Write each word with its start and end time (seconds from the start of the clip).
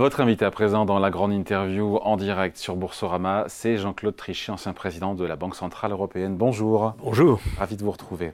Votre 0.00 0.20
invité 0.20 0.46
à 0.46 0.50
présent 0.50 0.86
dans 0.86 0.98
la 0.98 1.10
grande 1.10 1.30
interview 1.30 1.98
en 1.98 2.16
direct 2.16 2.56
sur 2.56 2.74
Boursorama, 2.74 3.44
c'est 3.48 3.76
Jean-Claude 3.76 4.16
Trichet, 4.16 4.50
ancien 4.50 4.72
président 4.72 5.14
de 5.14 5.26
la 5.26 5.36
Banque 5.36 5.54
Centrale 5.54 5.92
Européenne. 5.92 6.36
Bonjour. 6.38 6.94
Bonjour. 7.04 7.38
Ravi 7.58 7.76
de 7.76 7.84
vous 7.84 7.90
retrouver. 7.90 8.32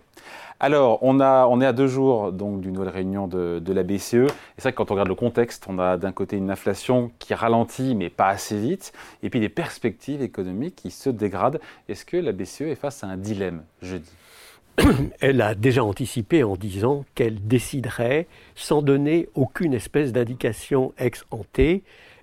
Alors, 0.60 1.00
on, 1.02 1.18
a, 1.18 1.44
on 1.48 1.60
est 1.60 1.66
à 1.66 1.72
deux 1.72 1.88
jours 1.88 2.30
donc 2.30 2.60
d'une 2.60 2.74
nouvelle 2.74 2.90
réunion 2.90 3.26
de, 3.26 3.60
la 3.72 3.82
BCE. 3.82 4.14
Et 4.14 4.26
c'est 4.58 4.62
vrai 4.62 4.72
que 4.74 4.76
quand 4.76 4.92
on 4.92 4.94
regarde 4.94 5.08
le 5.08 5.16
contexte, 5.16 5.66
on 5.68 5.80
a 5.80 5.96
d'un 5.96 6.12
côté 6.12 6.36
une 6.36 6.52
inflation 6.52 7.10
qui 7.18 7.34
ralentit, 7.34 7.96
mais 7.96 8.10
pas 8.10 8.28
assez 8.28 8.56
vite, 8.56 8.92
et 9.24 9.28
puis 9.28 9.40
des 9.40 9.48
perspectives 9.48 10.22
économiques 10.22 10.76
qui 10.76 10.92
se 10.92 11.10
dégradent. 11.10 11.58
Est-ce 11.88 12.04
que 12.04 12.16
la 12.16 12.30
BCE 12.30 12.60
est 12.60 12.76
face 12.76 13.02
à 13.02 13.08
un 13.08 13.16
dilemme 13.16 13.64
jeudi 13.82 14.12
elle 15.20 15.40
a 15.40 15.54
déjà 15.54 15.84
anticipé 15.84 16.42
en 16.42 16.56
disant 16.56 17.04
qu'elle 17.14 17.46
déciderait 17.46 18.26
sans 18.54 18.82
donner 18.82 19.28
aucune 19.34 19.74
espèce 19.74 20.12
d'indication 20.12 20.92
ex 20.98 21.24
ante. 21.30 21.60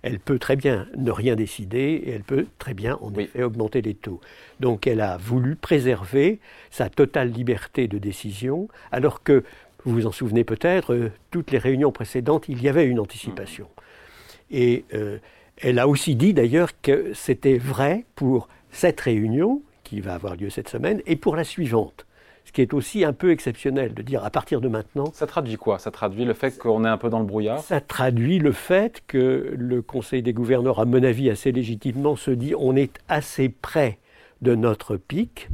Elle 0.02 0.20
peut 0.20 0.38
très 0.38 0.56
bien 0.56 0.88
ne 0.98 1.12
rien 1.12 1.36
décider 1.36 2.02
et 2.06 2.12
elle 2.12 2.24
peut 2.24 2.48
très 2.60 2.74
bien 2.74 2.98
en 3.02 3.14
effet 3.16 3.44
augmenter 3.44 3.82
les 3.82 3.94
taux. 3.94 4.20
Donc 4.60 4.86
elle 4.86 5.02
a 5.02 5.18
voulu 5.18 5.56
préserver 5.56 6.40
sa 6.72 6.90
totale 6.90 7.32
liberté 7.32 7.88
de 7.88 7.98
décision 7.98 8.68
alors 8.92 9.24
que, 9.24 9.44
vous 9.86 9.94
vous 9.94 10.08
en 10.08 10.12
souvenez 10.12 10.44
peut-être, 10.44 10.94
euh, 10.94 11.12
toutes 11.32 11.52
les 11.52 11.58
réunions 11.58 11.92
précédentes, 11.92 12.46
il 12.48 12.62
y 12.62 12.70
avait 12.70 12.86
une 12.86 13.00
anticipation. 13.00 13.66
Mmh. 13.66 14.56
Et 14.56 14.86
euh, 14.94 15.18
elle 15.58 15.80
a 15.80 15.88
aussi 15.88 16.16
dit 16.16 16.34
d'ailleurs 16.34 16.70
que 16.82 17.12
c'était 17.14 17.58
vrai 17.58 18.06
pour 18.16 18.48
cette 18.72 19.00
réunion 19.02 19.62
qui 19.84 20.02
va 20.02 20.14
avoir 20.14 20.36
lieu 20.36 20.50
cette 20.50 20.70
semaine 20.70 21.02
et 21.06 21.16
pour 21.16 21.36
la 21.36 21.44
suivante 21.44 22.06
qui 22.54 22.62
est 22.62 22.74
aussi 22.74 23.04
un 23.04 23.14
peu 23.14 23.32
exceptionnel 23.32 23.94
de 23.94 24.02
dire 24.04 24.24
à 24.24 24.30
partir 24.30 24.62
de 24.62 24.68
maintenant. 24.68 25.12
Ça 25.14 25.28
traduit 25.28 25.58
quoi? 25.58 25.80
Ça 25.80 25.92
traduit 25.92 26.24
le 26.24 26.34
fait 26.34 26.58
qu'on 26.58 26.86
est 26.86 26.90
un 26.90 26.98
peu 26.98 27.10
dans 27.10 27.20
le 27.20 27.26
brouillard? 27.26 27.60
Ça 27.60 27.82
traduit 27.82 28.40
le 28.40 28.52
fait 28.52 29.02
que 29.08 29.54
le 29.58 29.82
Conseil 29.82 30.22
des 30.22 30.34
gouverneurs, 30.34 30.80
à 30.80 30.86
mon 30.86 31.04
avis 31.04 31.30
assez 31.30 31.52
légitimement, 31.52 32.16
se 32.16 32.32
dit 32.32 32.54
on 32.58 32.76
est 32.76 33.00
assez 33.10 33.50
près 33.50 33.98
de 34.42 34.56
notre 34.56 34.98
pic. 34.98 35.50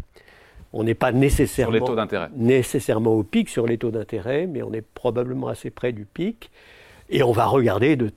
On 0.74 0.84
n'est 0.84 0.94
pas 0.94 1.12
nécessairement, 1.12 1.96
nécessairement 2.36 3.14
au 3.14 3.24
pic 3.24 3.50
sur 3.50 3.66
les 3.66 3.80
taux 3.80 3.90
d'intérêt, 3.90 4.46
mais 4.46 4.62
on 4.62 4.72
est 4.74 4.86
probablement 4.94 5.48
assez 5.48 5.72
près 5.72 5.94
du 5.94 6.06
pic. 6.06 6.52
Et 7.10 7.24
on 7.24 7.32
va 7.32 7.46
regarder 7.46 7.96
de 7.96 8.12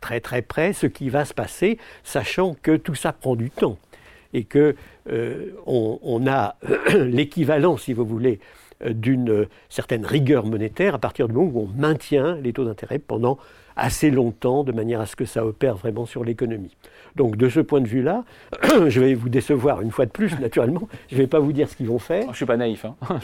très 0.00 0.20
très 0.20 0.42
près 0.42 0.72
ce 0.72 0.86
qui 0.86 1.08
va 1.08 1.24
se 1.24 1.34
passer, 1.34 1.78
sachant 2.04 2.54
que 2.62 2.76
tout 2.76 2.94
ça 2.94 3.12
prend 3.12 3.34
du 3.34 3.50
temps 3.50 3.78
et 4.34 4.44
que 4.44 4.74
euh, 5.10 5.52
on, 5.66 6.26
a 6.26 6.56
l'équivalent, 6.94 7.76
si 7.76 7.92
vous 7.92 8.04
voulez, 8.04 8.40
euh, 8.84 8.92
d'une 8.92 9.46
certaine 9.68 10.04
rigueur 10.04 10.44
monétaire 10.44 10.94
à 10.94 10.98
partir 10.98 11.28
du 11.28 11.34
moment 11.34 11.50
où 11.52 11.68
on 11.72 11.80
maintient 11.80 12.36
les 12.36 12.52
taux 12.52 12.64
d'intérêt 12.64 12.98
pendant 12.98 13.38
assez 13.78 14.10
longtemps, 14.10 14.64
de 14.64 14.72
manière 14.72 15.02
à 15.02 15.06
ce 15.06 15.16
que 15.16 15.26
ça 15.26 15.44
opère 15.44 15.76
vraiment 15.76 16.06
sur 16.06 16.24
l'économie. 16.24 16.74
Donc 17.14 17.36
de 17.36 17.48
ce 17.50 17.60
point 17.60 17.82
de 17.82 17.88
vue-là, 17.88 18.24
je 18.88 19.00
vais 19.00 19.12
vous 19.14 19.28
décevoir 19.28 19.82
une 19.82 19.90
fois 19.90 20.06
de 20.06 20.10
plus, 20.10 20.38
naturellement. 20.38 20.88
Je 21.08 21.16
ne 21.16 21.20
vais 21.20 21.26
pas 21.26 21.40
vous 21.40 21.52
dire 21.52 21.68
ce 21.68 21.76
qu'ils 21.76 21.88
vont 21.88 21.98
faire. 21.98 22.22
Je 22.24 22.28
ne 22.28 22.34
suis 22.34 22.46
pas 22.46 22.56
naïf. 22.56 22.86
Hein. 22.86 22.96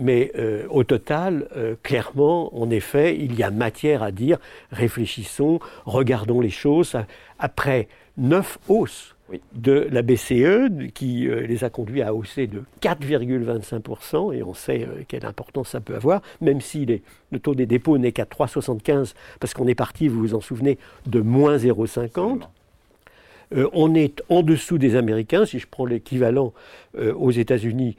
mais, 0.00 0.32
euh, 0.36 0.66
au 0.70 0.82
total, 0.82 1.48
clairement, 1.84 2.56
en 2.60 2.68
effet, 2.70 3.16
il 3.16 3.36
y 3.36 3.44
a 3.44 3.50
matière 3.52 4.02
à 4.02 4.10
dire, 4.10 4.38
réfléchissons, 4.72 5.60
regardons 5.86 6.40
les 6.40 6.50
choses. 6.50 6.96
Après 7.38 7.88
neuf 8.16 8.58
hausses 8.68 9.11
de 9.54 9.88
la 9.90 10.02
BCE 10.02 10.90
qui 10.94 11.28
euh, 11.28 11.46
les 11.46 11.64
a 11.64 11.70
conduits 11.70 12.02
à 12.02 12.14
hausser 12.14 12.46
de 12.46 12.62
4,25%, 12.80 14.34
et 14.34 14.42
on 14.42 14.54
sait 14.54 14.82
euh, 14.82 15.02
quelle 15.08 15.24
importance 15.24 15.70
ça 15.70 15.80
peut 15.80 15.94
avoir, 15.94 16.22
même 16.40 16.60
si 16.60 16.86
le 17.30 17.38
taux 17.38 17.54
des 17.54 17.66
dépôts 17.66 17.98
n'est 17.98 18.12
qu'à 18.12 18.24
3,75, 18.24 19.14
parce 19.40 19.54
qu'on 19.54 19.66
est 19.66 19.74
parti, 19.74 20.08
vous 20.08 20.20
vous 20.20 20.34
en 20.34 20.40
souvenez, 20.40 20.78
de 21.06 21.20
moins 21.20 21.56
0,50. 21.56 22.42
Euh, 23.54 23.68
on 23.74 23.94
est 23.94 24.22
en 24.30 24.42
dessous 24.42 24.78
des 24.78 24.96
Américains. 24.96 25.44
Si 25.44 25.58
je 25.58 25.66
prends 25.70 25.84
l'équivalent 25.84 26.54
aux 26.98 27.30
États-Unis, 27.30 27.96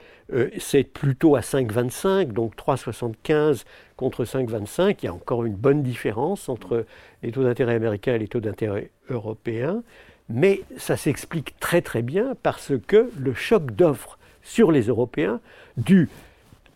c'est 0.57 0.83
plutôt 0.83 1.35
à 1.35 1.41
5,25, 1.41 2.31
donc 2.31 2.55
3,75 2.55 3.63
contre 3.97 4.23
5,25. 4.23 4.95
Il 5.01 5.05
y 5.05 5.07
a 5.07 5.13
encore 5.13 5.45
une 5.45 5.53
bonne 5.53 5.83
différence 5.83 6.49
entre 6.49 6.85
les 7.21 7.31
taux 7.31 7.43
d'intérêt 7.43 7.75
américains 7.75 8.15
et 8.15 8.19
les 8.19 8.27
taux 8.27 8.39
d'intérêt 8.39 8.89
européens. 9.09 9.83
Mais 10.29 10.61
ça 10.77 10.97
s'explique 10.97 11.59
très 11.59 11.81
très 11.81 12.01
bien 12.01 12.35
parce 12.43 12.73
que 12.87 13.11
le 13.17 13.33
choc 13.33 13.71
d'offres 13.71 14.17
sur 14.41 14.71
les 14.71 14.83
Européens, 14.83 15.39
dû 15.77 16.09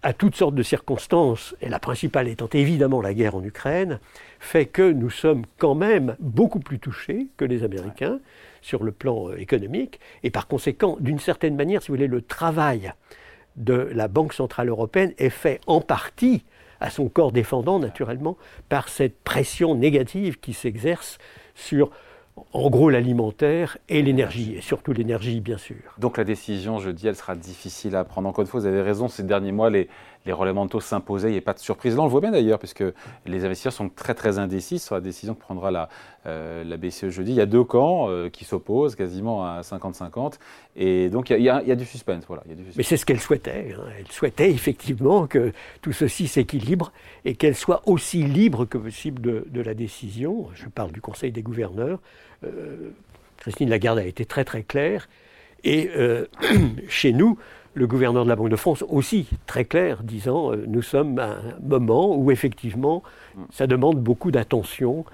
à 0.04 0.14
toutes 0.14 0.36
sortes 0.36 0.56
de 0.56 0.64
circonstances, 0.64 1.56
et 1.62 1.70
la 1.70 1.80
principale 1.80 2.28
étant 2.28 2.50
évidemment 2.54 3.02
la 3.02 3.14
guerre 3.14 3.36
en 3.36 3.44
Ukraine, 3.44 4.00
fait 4.40 4.66
que 4.66 4.92
nous 4.92 5.10
sommes 5.10 5.44
quand 5.58 5.76
même 5.76 6.16
beaucoup 6.20 6.60
plus 6.60 6.80
touchés 6.80 7.28
que 7.36 7.46
les 7.46 7.64
Américains 7.64 8.20
sur 8.62 8.84
le 8.84 8.92
plan 8.92 9.30
euh, 9.30 9.38
économique, 9.38 10.00
et 10.24 10.30
par 10.30 10.48
conséquent, 10.48 10.98
d'une 11.00 11.20
certaine 11.20 11.56
manière, 11.56 11.82
si 11.82 11.90
vous 11.90 11.96
voulez, 11.96 12.08
le 12.08 12.22
travail 12.22 12.94
de 13.56 13.74
la 13.74 14.08
Banque 14.08 14.34
Centrale 14.34 14.70
Européenne 14.70 15.14
est 15.18 15.30
fait 15.30 15.60
en 15.68 15.82
partie 15.82 16.44
à 16.80 16.90
son 16.92 17.10
corps 17.10 17.32
défendant, 17.32 17.80
naturellement, 17.80 18.38
par 18.70 18.90
cette 18.90 19.20
pression 19.24 19.74
négative 19.74 20.40
qui 20.40 20.54
s'exerce 20.54 21.18
sur 21.56 21.90
en 22.54 22.70
gros 22.70 22.90
l'alimentaire 22.90 23.78
et 23.90 24.02
l'énergie, 24.02 24.56
et 24.56 24.62
surtout 24.62 24.94
l'énergie 24.94 25.42
bien 25.42 25.58
sûr. 25.58 25.76
Donc 25.98 26.18
la 26.18 26.24
décision, 26.24 26.80
je 26.80 26.90
dis, 26.90 27.08
elle 27.08 27.16
sera 27.16 27.36
difficile 27.36 27.96
à 27.96 28.04
prendre. 28.04 28.28
Une 28.40 28.46
fois, 28.46 28.60
vous 28.60 28.66
avez 28.66 28.82
raison, 28.82 29.08
ces 29.08 29.24
derniers 29.24 29.52
mois, 29.52 29.70
les, 29.70 29.88
les 30.28 30.34
relèvements 30.34 30.66
de 30.66 30.70
taux 30.70 30.82
s'imposaient, 30.82 31.30
il 31.30 31.32
n'y 31.32 31.38
a 31.38 31.42
pas 31.42 31.54
de 31.54 31.60
surprise. 31.60 31.96
Là, 31.96 32.02
on 32.02 32.06
le 32.06 32.12
voit 32.12 32.20
bien 32.20 32.32
d'ailleurs, 32.32 32.60
puisque 32.60 32.84
les 33.26 33.46
investisseurs 33.46 33.72
sont 33.72 33.88
très 33.88 34.14
très 34.14 34.40
indécis 34.40 34.78
sur 34.78 34.94
la 34.94 35.02
décision 35.02 35.34
que 35.34 35.40
prendra 35.40 35.72
la, 35.72 35.88
euh, 36.26 36.78
BCE 36.78 37.10
jeudi. 37.10 37.32
Il 37.32 37.38
y 37.38 37.42
a 37.42 37.46
deux 37.46 37.64
camps 37.64 38.10
euh, 38.10 38.30
qui 38.30 38.44
s'opposent 38.44 38.96
quasiment 38.96 39.46
à 39.46 39.62
50-50, 39.62 40.34
et 40.76 41.10
donc 41.10 41.30
il 41.30 41.42
y, 41.42 41.50
a, 41.50 41.76
du 41.76 41.86
suspense. 41.86 42.26
Voilà, 42.28 42.44
Mais 42.76 42.84
c'est 42.84 42.98
ce 42.98 43.06
qu'elle 43.06 43.22
souhaitait. 43.22 43.74
Hein. 43.74 43.84
Elle 43.98 44.12
souhaitait 44.12 44.52
effectivement 44.52 45.28
que 45.28 45.54
tout 45.82 45.94
ceci 45.94 46.28
s'équilibre 46.28 46.92
et 47.24 47.36
qu'elle 47.36 47.56
soit 47.56 47.82
aussi 47.86 48.24
libre 48.24 48.66
que 48.66 48.78
possible 48.78 49.22
de, 49.22 49.62
la 49.62 49.74
décision. 49.74 50.48
Je 50.54 50.68
parle 50.68 50.92
du 50.92 51.02
Conseil 51.02 51.32
des 51.32 51.42
gouverneurs. 51.42 52.00
Euh, 52.44 52.92
Christine 53.38 53.70
Lagarde 53.70 54.00
a 54.00 54.06
été 54.06 54.26
très 54.26 54.44
très 54.44 54.64
claire. 54.64 55.08
Et 55.64 55.90
chez 56.90 57.14
nous, 57.14 57.40
le 57.78 57.86
gouverneur 57.86 58.24
de 58.24 58.30
la 58.30 58.36
Banque 58.36 58.50
de 58.50 58.56
France 58.56 58.84
aussi 58.90 59.28
très 59.46 59.64
clair, 59.64 60.02
disant 60.02 60.52
euh, 60.52 60.66
nous 60.68 60.82
sommes 60.82 61.20
à 61.20 61.26
un 61.26 61.60
moment 61.62 62.16
où 62.16 62.32
effectivement 62.32 63.04
ça 63.52 63.68
demande 63.68 64.00
beaucoup 64.00 64.32
d'attention. 64.32 65.06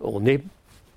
On 0.00 0.24
est 0.24 0.40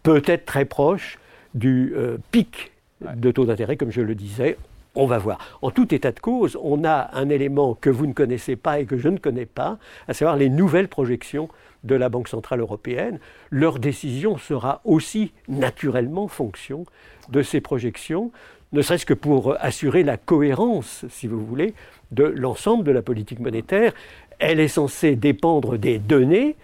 peut-être 0.03 0.45
très 0.45 0.65
proche 0.65 1.17
du 1.55 1.93
euh, 1.95 2.17
pic 2.31 2.71
de 3.01 3.31
taux 3.31 3.45
d'intérêt, 3.45 3.75
comme 3.75 3.91
je 3.91 4.01
le 4.01 4.13
disais. 4.13 4.57
On 4.93 5.07
va 5.07 5.17
voir. 5.17 5.39
En 5.61 5.71
tout 5.71 5.93
état 5.93 6.11
de 6.11 6.19
cause, 6.19 6.57
on 6.61 6.85
a 6.85 7.09
un 7.13 7.29
élément 7.29 7.73
que 7.73 7.89
vous 7.89 8.05
ne 8.05 8.13
connaissez 8.13 8.55
pas 8.55 8.79
et 8.79 8.85
que 8.85 8.97
je 8.97 9.09
ne 9.09 9.17
connais 9.17 9.47
pas, 9.47 9.77
à 10.07 10.13
savoir 10.13 10.37
les 10.37 10.47
nouvelles 10.47 10.87
projections 10.87 11.49
de 11.83 11.95
la 11.95 12.07
Banque 12.07 12.29
Centrale 12.29 12.61
Européenne. 12.61 13.19
Leur 13.49 13.79
décision 13.79 14.37
sera 14.37 14.81
aussi 14.85 15.33
naturellement 15.49 16.27
fonction 16.27 16.85
de 17.29 17.41
ces 17.41 17.61
projections 17.61 18.31
ne 18.75 18.81
serait-ce 18.81 19.05
que 19.05 19.13
pour 19.13 19.55
assurer 19.59 20.03
la 20.03 20.17
cohérence, 20.17 21.05
si 21.09 21.27
vous 21.27 21.43
voulez, 21.43 21.73
de 22.11 22.23
l'ensemble 22.23 22.83
de 22.83 22.91
la 22.91 23.01
politique 23.01 23.39
monétaire. 23.39 23.93
Elle 24.37 24.59
est 24.59 24.67
censée 24.67 25.15
dépendre 25.15 25.77
des 25.77 25.97
données. 25.97 26.55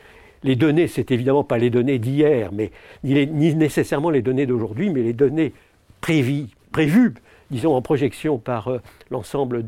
Les 0.43 0.55
données, 0.55 0.87
c'est 0.87 1.11
évidemment 1.11 1.43
pas 1.43 1.57
les 1.57 1.69
données 1.69 1.99
d'hier, 1.99 2.51
mais 2.51 2.71
ni, 3.03 3.55
nécessairement 3.55 4.09
les 4.09 4.21
données 4.21 4.45
d'aujourd'hui, 4.45 4.89
mais 4.89 5.03
les 5.03 5.13
données 5.13 5.53
prévues, 6.01 6.47
prévues 6.71 7.13
disons 7.49 7.75
en 7.75 7.81
projection 7.81 8.37
par 8.37 8.69
euh, 8.69 8.79
l'ensemble 9.09 9.63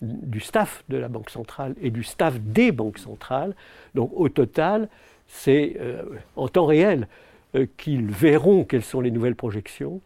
du 0.00 0.40
staff 0.40 0.84
de 0.88 0.96
la 0.96 1.08
Banque 1.08 1.30
centrale 1.30 1.74
et 1.82 1.90
du 1.90 2.04
staff 2.04 2.40
des 2.40 2.72
banques 2.72 2.98
centrales. 2.98 3.54
Donc 3.94 4.10
au 4.14 4.28
total, 4.28 4.88
c'est 5.26 5.76
euh, 5.80 6.02
en 6.36 6.48
temps 6.48 6.66
réel 6.66 7.08
euh, 7.56 7.66
qu'ils 7.76 8.06
verront 8.06 8.64
quelles 8.64 8.84
sont 8.84 9.00
les 9.00 9.10
nouvelles 9.10 9.34
projections 9.34 10.00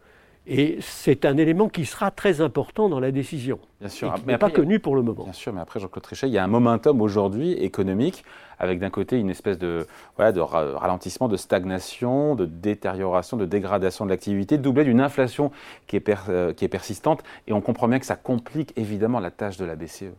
et 0.51 0.79
c'est 0.81 1.25
un 1.25 1.37
élément 1.37 1.69
qui 1.69 1.85
sera 1.85 2.09
très 2.09 2.41
important 2.41 2.89
dans 2.89 2.99
la 2.99 3.11
décision. 3.11 3.59
Bien 3.79 3.89
sûr, 3.89 4.15
mais 4.25 4.33
n'est 4.33 4.39
pas 4.39 4.49
connu 4.49 4.79
pour 4.79 4.95
le 4.95 5.03
moment. 5.03 5.23
Bien 5.23 5.33
sûr, 5.33 5.53
mais 5.53 5.61
après 5.61 5.79
Jean-Claude 5.79 6.01
Trichet, 6.01 6.27
il 6.27 6.33
y 6.33 6.39
a 6.39 6.43
un 6.43 6.47
momentum 6.47 7.01
aujourd'hui 7.01 7.53
économique 7.53 8.25
avec 8.57 8.79
d'un 8.79 8.89
côté 8.89 9.19
une 9.19 9.29
espèce 9.29 9.59
de, 9.59 9.85
voilà, 10.15 10.31
de 10.31 10.39
ralentissement, 10.39 11.27
de 11.27 11.37
stagnation, 11.37 12.33
de 12.33 12.45
détérioration, 12.45 13.37
de 13.37 13.45
dégradation 13.45 14.05
de 14.05 14.09
l'activité, 14.09 14.57
doublé 14.57 14.85
d'une 14.85 15.01
inflation 15.01 15.51
qui 15.85 15.97
est, 15.97 16.09
euh, 16.29 16.51
qui 16.51 16.65
est 16.65 16.69
persistante. 16.69 17.23
Et 17.45 17.53
on 17.53 17.61
comprend 17.61 17.87
bien 17.87 17.99
que 17.99 18.07
ça 18.07 18.15
complique 18.15 18.73
évidemment 18.75 19.19
la 19.19 19.29
tâche 19.29 19.57
de 19.57 19.65
la 19.65 19.75
BCE. 19.75 20.15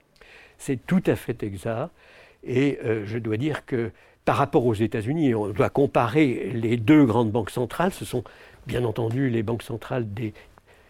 C'est 0.59 0.87
tout 0.87 1.03
à 1.06 1.17
fait 1.17 1.43
exact. 1.43 1.91
Et 2.44 2.79
euh, 2.85 3.03
je 3.05 3.19
dois 3.19 3.37
dire 3.37 3.67
que 3.67 3.91
par 4.25 4.37
rapport 4.37 4.65
aux 4.65 4.75
États-Unis, 4.75 5.35
on 5.35 5.49
doit 5.49 5.71
comparer 5.71 6.53
les 6.55 6.77
deux 6.77 7.05
grandes 7.05 7.31
banques 7.32 7.50
centrales, 7.50 7.93
ce 7.93 8.05
sont 8.05 8.23
bien 8.67 8.85
entendu 8.85 9.31
les 9.31 9.43
banques 9.43 9.62
centrales 9.62 10.07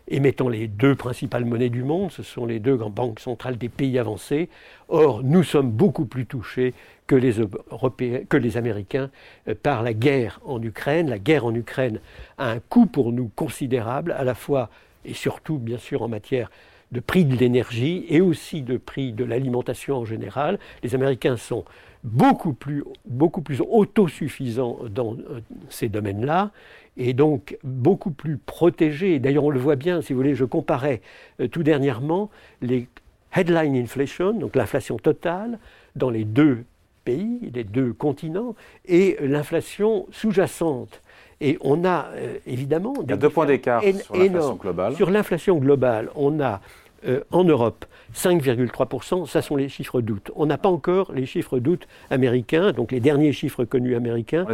émettant 0.09 0.49
les 0.49 0.67
deux 0.67 0.95
principales 0.95 1.45
monnaies 1.45 1.69
du 1.69 1.85
monde, 1.85 2.11
ce 2.11 2.23
sont 2.23 2.45
les 2.45 2.59
deux 2.59 2.77
grandes 2.77 2.95
banques 2.95 3.21
centrales 3.21 3.57
des 3.57 3.69
pays 3.69 3.99
avancés. 3.99 4.49
Or, 4.89 5.23
nous 5.23 5.45
sommes 5.45 5.71
beaucoup 5.71 6.05
plus 6.05 6.27
touchés 6.27 6.75
que 7.07 7.15
les, 7.15 7.35
Européens, 7.71 8.21
que 8.29 8.37
les 8.37 8.57
Américains 8.57 9.11
euh, 9.49 9.55
par 9.61 9.83
la 9.83 9.95
guerre 9.95 10.41
en 10.45 10.61
Ukraine. 10.63 11.09
La 11.09 11.19
guerre 11.19 11.47
en 11.47 11.55
Ukraine 11.55 12.01
a 12.39 12.51
un 12.51 12.61
coût 12.61 12.87
pour 12.87 13.13
nous 13.13 13.31
considérable, 13.35 14.13
à 14.13 14.25
la 14.25 14.35
fois 14.35 14.69
et 15.05 15.15
surtout, 15.15 15.59
bien 15.59 15.79
sûr, 15.79 16.03
en 16.03 16.09
matière 16.09 16.51
de 16.93 17.01
prix 17.01 17.25
de 17.25 17.37
l'énergie 17.37 18.05
et 18.09 18.21
aussi 18.21 18.63
de 18.63 18.77
prix 18.77 19.13
de 19.13 19.25
l'alimentation 19.25 19.97
en 19.97 20.05
général. 20.05 20.59
Les 20.83 20.95
Américains 20.95 21.37
sont 21.37 21.65
beaucoup 22.03 22.53
plus, 22.53 22.85
beaucoup 23.05 23.43
plus 23.43 23.61
autosuffisants 23.61 24.79
dans 24.89 25.15
euh, 25.15 25.41
ces 25.69 25.89
domaines-là 25.89 26.51
et 26.97 27.13
donc 27.13 27.59
beaucoup 27.63 28.11
plus 28.11 28.39
protégés. 28.39 29.19
D'ailleurs, 29.19 29.45
on 29.45 29.51
le 29.51 29.61
voit 29.61 29.77
bien, 29.77 30.01
si 30.03 30.13
vous 30.13 30.19
voulez, 30.19 30.35
je 30.35 30.45
comparais 30.45 31.03
euh, 31.41 31.49
tout 31.49 31.63
dernièrement 31.63 32.31
les 32.63 32.89
headline 33.35 33.77
inflation, 33.77 34.33
donc 34.33 34.57
l'inflation 34.57 34.97
totale, 34.97 35.59
dans 35.97 36.11
les 36.11 36.25
deux 36.25 36.65
pays, 37.05 37.51
les 37.55 37.65
deux 37.65 37.93
continents, 37.93 38.55
et 38.87 39.17
l'inflation 39.21 40.07
sous-jacente. 40.11 41.03
Et 41.41 41.59
on 41.63 41.85
a 41.85 42.09
euh, 42.15 42.35
évidemment... 42.47 42.95
Il 43.03 43.11
y 43.11 43.13
a 43.13 43.17
deux 43.17 43.31
points 43.31 43.47
d'écart 43.47 43.83
sur 43.83 44.17
l'inflation 44.17 44.55
globale. 44.57 44.97
Sur 44.97 45.11
l'inflation 45.11 45.57
globale, 45.57 46.11
on 46.15 46.41
a 46.41 46.61
euh, 47.07 47.21
en 47.31 47.45
Europe 47.45 47.87
5,3%, 48.15 49.27
ça 49.27 49.41
sont 49.41 49.57
les 49.57 49.71
chiffres 49.71 50.03
d'août. 50.03 50.31
On 50.37 50.45
n'a 50.47 50.59
pas 50.59 50.69
encore 50.69 51.13
les 51.13 51.25
chiffres 51.25 51.59
d'août 51.59 51.89
américains, 52.11 52.73
donc 52.73 52.93
les 52.93 53.01
derniers 53.01 53.33
chiffres 53.33 53.65
connus 53.65 53.95
américains 53.97 54.47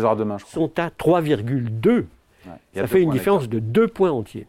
sont 0.47 0.71
à 0.79 0.91
3,2. 0.91 2.05
ça 2.75 2.87
fait 2.87 3.03
une 3.03 3.11
différence 3.11 3.49
de 3.49 3.59
deux 3.59 3.89
points 3.89 4.13
entiers. 4.13 4.47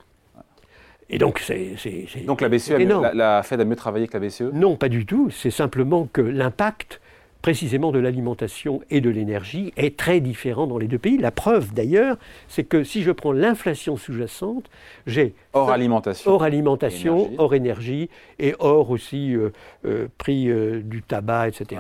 Et 1.10 1.18
donc, 1.18 1.40
c'est. 1.40 1.76
Donc, 2.26 2.42
la 2.42 2.50
BCE, 2.50 2.72
la, 2.72 3.14
la 3.14 3.44
Fed 3.44 3.62
a 3.62 3.66
mieux 3.66 3.78
travaillé 3.78 4.08
que 4.08 4.18
la 4.18 4.28
BCE 4.28 4.52
Non, 4.54 4.76
pas 4.76 4.90
du 4.90 5.06
tout. 5.06 5.30
C'est 5.30 5.52
simplement 5.52 6.08
que 6.12 6.22
l'impact 6.22 7.00
précisément 7.48 7.94
de 7.94 8.00
l'alimentation 8.00 8.82
et 8.90 9.00
de 9.00 9.10
l'énergie 9.10 9.72
est 9.78 9.96
très 9.96 10.20
différent 10.20 10.68
dans 10.68 10.78
les 10.78 10.90
deux 10.90 10.98
pays. 10.98 11.18
La 11.18 11.32
preuve 11.32 11.74
d'ailleurs, 11.74 12.18
c'est 12.50 12.66
que 12.66 12.84
si 12.84 13.04
je 13.04 13.12
prends 13.12 13.32
l'inflation 13.32 13.96
sous-jacente, 13.96 14.66
j'ai 15.06 15.34
hors 15.54 15.72
alimentation, 15.72 16.30
hors 16.30 16.44
alimentation, 16.44 17.20
énergie. 17.20 17.36
hors 17.38 17.54
énergie 17.56 18.10
et 18.38 18.54
hors 18.60 18.90
aussi 18.90 19.34
euh, 19.34 19.54
euh, 19.86 20.10
prix 20.18 20.50
euh, 20.50 20.82
du 20.84 21.04
tabac, 21.04 21.48
etc. 21.48 21.80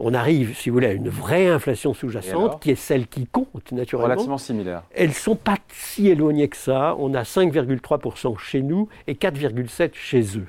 On 0.00 0.14
arrive, 0.14 0.56
si 0.56 0.68
vous 0.68 0.74
voulez, 0.74 0.88
à 0.88 0.92
une 0.92 1.10
vraie 1.10 1.46
inflation 1.46 1.94
sous-jacente 1.94 2.60
qui 2.60 2.72
est 2.72 2.74
celle 2.74 3.06
qui 3.06 3.28
compte 3.28 3.70
naturellement. 3.70 4.14
Relativement 4.14 4.38
similaire. 4.38 4.82
Elles 4.96 5.12
sont 5.12 5.36
pas 5.36 5.58
si 5.68 6.08
éloignées 6.08 6.48
que 6.48 6.56
ça. 6.56 6.96
On 6.98 7.14
a 7.14 7.22
5,3% 7.22 8.36
chez 8.40 8.62
nous 8.62 8.88
et 9.06 9.14
4,7% 9.14 9.90
chez 9.92 10.22
eux. 10.38 10.48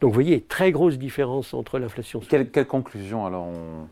Donc 0.00 0.08
vous 0.08 0.14
voyez, 0.14 0.40
très 0.40 0.72
grosse 0.72 0.96
différence 0.96 1.52
entre 1.52 1.78
l'inflation. 1.78 2.22
Quelle, 2.26 2.48
quelle 2.48 2.66
conclusion 2.66 3.26
alors 3.26 3.44
on... 3.44 3.86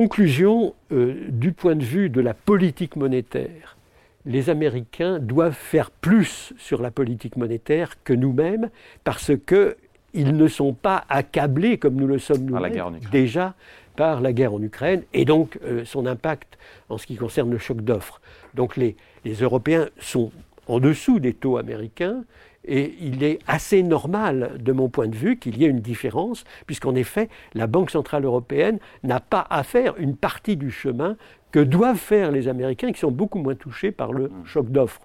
Conclusion, 0.00 0.74
euh, 0.92 1.26
du 1.28 1.52
point 1.52 1.76
de 1.76 1.84
vue 1.84 2.08
de 2.08 2.22
la 2.22 2.32
politique 2.32 2.96
monétaire, 2.96 3.76
les 4.24 4.48
Américains 4.48 5.18
doivent 5.18 5.52
faire 5.52 5.90
plus 5.90 6.54
sur 6.56 6.80
la 6.80 6.90
politique 6.90 7.36
monétaire 7.36 8.02
que 8.02 8.14
nous-mêmes 8.14 8.70
parce 9.04 9.30
qu'ils 9.46 10.36
ne 10.38 10.48
sont 10.48 10.72
pas 10.72 11.04
accablés 11.10 11.76
comme 11.76 11.96
nous 11.96 12.06
le 12.06 12.18
sommes 12.18 12.46
nous-mêmes 12.46 12.98
déjà 13.12 13.52
par 13.94 14.22
la 14.22 14.32
guerre 14.32 14.54
en 14.54 14.62
Ukraine 14.62 15.02
et 15.12 15.26
donc 15.26 15.58
euh, 15.64 15.84
son 15.84 16.06
impact 16.06 16.56
en 16.88 16.96
ce 16.96 17.06
qui 17.06 17.16
concerne 17.16 17.50
le 17.50 17.58
choc 17.58 17.82
d'offres. 17.82 18.22
Donc 18.54 18.78
les, 18.78 18.96
les 19.26 19.34
Européens 19.34 19.90
sont 19.98 20.32
en 20.66 20.80
dessous 20.80 21.20
des 21.20 21.34
taux 21.34 21.58
américains 21.58 22.24
et 22.64 22.94
il 23.00 23.22
est 23.22 23.38
assez 23.46 23.82
normal, 23.82 24.58
de 24.60 24.72
mon 24.72 24.88
point 24.88 25.08
de 25.08 25.16
vue, 25.16 25.38
qu'il 25.38 25.56
y 25.58 25.64
ait 25.64 25.68
une 25.68 25.80
différence, 25.80 26.44
puisqu'en 26.66 26.94
effet, 26.94 27.28
la 27.54 27.66
Banque 27.66 27.90
Centrale 27.90 28.24
Européenne 28.24 28.78
n'a 29.02 29.20
pas 29.20 29.46
à 29.48 29.62
faire 29.62 29.94
une 29.98 30.16
partie 30.16 30.56
du 30.56 30.70
chemin 30.70 31.16
que 31.52 31.60
doivent 31.60 31.96
faire 31.98 32.30
les 32.30 32.48
Américains, 32.48 32.92
qui 32.92 33.00
sont 33.00 33.10
beaucoup 33.10 33.38
moins 33.38 33.54
touchés 33.54 33.90
par 33.90 34.12
le 34.12 34.28
mmh. 34.28 34.44
choc 34.44 34.70
d'offres. 34.70 35.00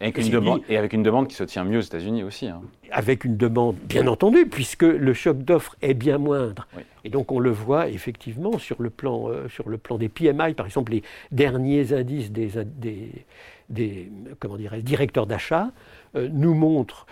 Et, 0.00 0.76
avec 0.76 0.92
une 0.92 1.02
demande 1.02 1.26
qui 1.26 1.34
se 1.34 1.42
tient 1.42 1.64
mieux 1.64 1.78
aux 1.78 1.82
États-Unis 1.82 2.22
aussi. 2.22 2.46
Hein. 2.46 2.60
Avec 2.92 3.24
une 3.24 3.36
demande, 3.36 3.74
bien 3.88 4.06
entendu, 4.06 4.46
puisque 4.46 4.84
le 4.84 5.12
choc 5.12 5.38
d'offres 5.38 5.74
est 5.82 5.94
bien 5.94 6.18
moindre. 6.18 6.68
Et 7.04 7.10
donc 7.10 7.32
on 7.32 7.40
le 7.40 7.50
voit 7.50 7.88
effectivement 7.88 8.58
sur 8.58 8.80
le 8.80 8.90
plan, 8.90 9.28
euh, 9.28 9.48
sur 9.48 9.68
le 9.68 9.76
plan 9.76 9.98
des 9.98 10.08
PMI, 10.08 10.54
par 10.54 10.66
exemple 10.66 10.92
les 10.92 11.02
derniers 11.32 11.92
indices 11.92 12.30
des, 12.30 12.50
des, 12.64 13.10
des 13.68 14.10
comment 14.40 14.56
directeurs 14.56 15.26
d'achat 15.26 15.70
euh, 16.16 16.28
nous 16.32 16.54
montrent 16.54 17.06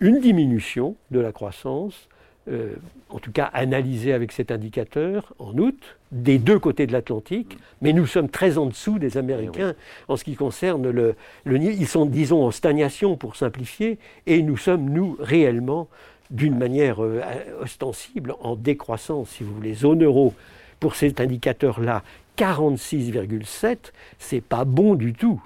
une 0.00 0.20
diminution 0.20 0.96
de 1.10 1.20
la 1.20 1.30
croissance, 1.30 2.08
euh, 2.48 2.74
en 3.10 3.18
tout 3.18 3.32
cas 3.32 3.44
analysée 3.52 4.14
avec 4.14 4.32
cet 4.32 4.50
indicateur 4.50 5.34
en 5.38 5.56
août, 5.58 5.98
des 6.10 6.38
deux 6.38 6.58
côtés 6.58 6.86
de 6.86 6.92
l'Atlantique, 6.92 7.58
mais 7.82 7.92
nous 7.92 8.06
sommes 8.06 8.30
très 8.30 8.56
en 8.56 8.66
dessous 8.66 8.98
des 8.98 9.18
Américains 9.18 9.74
en 10.08 10.16
ce 10.16 10.24
qui 10.24 10.36
concerne 10.36 10.90
le, 10.90 11.14
le 11.44 11.56
Ils 11.58 11.86
sont, 11.86 12.06
disons, 12.06 12.44
en 12.44 12.50
stagnation 12.50 13.16
pour 13.16 13.36
simplifier, 13.36 13.98
et 14.26 14.42
nous 14.42 14.56
sommes, 14.56 14.88
nous, 14.88 15.16
réellement, 15.20 15.88
d'une 16.30 16.56
manière 16.56 17.04
euh, 17.04 17.20
ostensible, 17.60 18.34
en 18.40 18.56
décroissance, 18.56 19.30
si 19.30 19.44
vous 19.44 19.54
voulez. 19.54 19.74
Zone 19.74 20.02
euro, 20.02 20.32
pour 20.78 20.94
cet 20.96 21.20
indicateur-là, 21.20 22.02
46,7, 22.38 23.92
c'est 24.18 24.40
pas 24.40 24.64
bon 24.64 24.94
du 24.94 25.12
tout. 25.12 25.42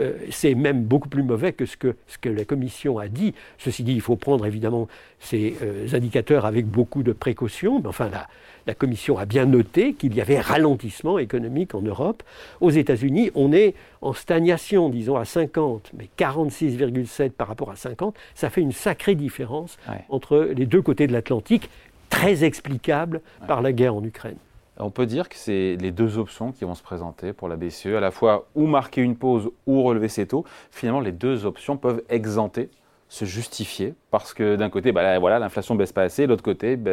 Euh, 0.00 0.12
c'est 0.30 0.54
même 0.54 0.84
beaucoup 0.84 1.08
plus 1.08 1.22
mauvais 1.22 1.52
que 1.52 1.66
ce, 1.66 1.76
que 1.76 1.94
ce 2.06 2.18
que 2.18 2.28
la 2.28 2.44
Commission 2.44 2.98
a 2.98 3.08
dit. 3.08 3.34
Ceci 3.58 3.82
dit, 3.82 3.92
il 3.92 4.00
faut 4.00 4.16
prendre 4.16 4.46
évidemment 4.46 4.88
ces 5.20 5.56
euh, 5.62 5.86
indicateurs 5.92 6.46
avec 6.46 6.66
beaucoup 6.66 7.02
de 7.02 7.12
précautions, 7.12 7.80
mais 7.80 7.88
enfin 7.88 8.08
la, 8.08 8.26
la 8.66 8.74
Commission 8.74 9.18
a 9.18 9.26
bien 9.26 9.46
noté 9.46 9.94
qu'il 9.94 10.14
y 10.14 10.20
avait 10.20 10.40
ralentissement 10.40 11.18
économique 11.18 11.74
en 11.74 11.82
Europe. 11.82 12.22
Aux 12.60 12.70
États-Unis, 12.70 13.30
on 13.34 13.52
est 13.52 13.74
en 14.00 14.12
stagnation, 14.12 14.88
disons, 14.88 15.16
à 15.16 15.24
50, 15.24 15.90
mais 15.96 16.08
46,7 16.18 17.30
par 17.30 17.48
rapport 17.48 17.70
à 17.70 17.76
50, 17.76 18.14
ça 18.34 18.50
fait 18.50 18.60
une 18.60 18.72
sacrée 18.72 19.14
différence 19.14 19.78
entre 20.08 20.50
les 20.54 20.66
deux 20.66 20.82
côtés 20.82 21.06
de 21.06 21.12
l'Atlantique, 21.12 21.70
très 22.10 22.44
explicable 22.44 23.20
par 23.46 23.62
la 23.62 23.72
guerre 23.72 23.94
en 23.94 24.04
Ukraine. 24.04 24.36
On 24.78 24.90
peut 24.90 25.06
dire 25.06 25.28
que 25.28 25.36
c'est 25.36 25.76
les 25.80 25.92
deux 25.92 26.18
options 26.18 26.50
qui 26.50 26.64
vont 26.64 26.74
se 26.74 26.82
présenter 26.82 27.32
pour 27.32 27.48
la 27.48 27.56
BCE, 27.56 27.86
à 27.86 28.00
la 28.00 28.10
fois 28.10 28.46
ou 28.54 28.66
marquer 28.66 29.02
une 29.02 29.16
pause 29.16 29.50
ou 29.66 29.82
relever 29.82 30.08
ses 30.08 30.26
taux. 30.26 30.44
Finalement, 30.70 31.00
les 31.00 31.12
deux 31.12 31.46
options 31.46 31.76
peuvent 31.76 32.02
exempter, 32.08 32.70
se 33.08 33.24
justifier, 33.24 33.94
parce 34.10 34.34
que 34.34 34.56
d'un 34.56 34.70
côté, 34.70 34.90
bah, 34.90 35.18
voilà, 35.20 35.38
l'inflation 35.38 35.76
baisse 35.76 35.92
pas 35.92 36.02
assez, 36.02 36.22
de 36.24 36.28
l'autre 36.28 36.42
côté, 36.42 36.74
bah, 36.76 36.90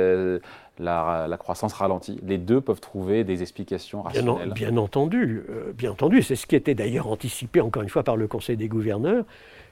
la, 0.78 1.38
croissance 1.40 1.74
ralentit. 1.74 2.20
Les 2.24 2.38
deux 2.38 2.62
peuvent 2.62 2.82
trouver 2.82 3.24
des 3.24 3.42
explications 3.42 4.04
rationnelles. 4.04 4.54
Bien, 4.54 4.78
entendu, 4.78 5.44
euh, 5.50 5.74
bien 5.74 5.92
entendu. 5.92 6.22
C'est 6.22 6.36
ce 6.36 6.46
qui 6.46 6.56
était 6.56 6.76
d'ailleurs 6.76 7.08
anticipé 7.08 7.62
encore 7.62 7.82
une 7.82 7.90
fois 7.90 8.04
par 8.04 8.16
le 8.16 8.28
Conseil 8.28 8.58
des 8.58 8.68
gouverneurs 8.68 9.26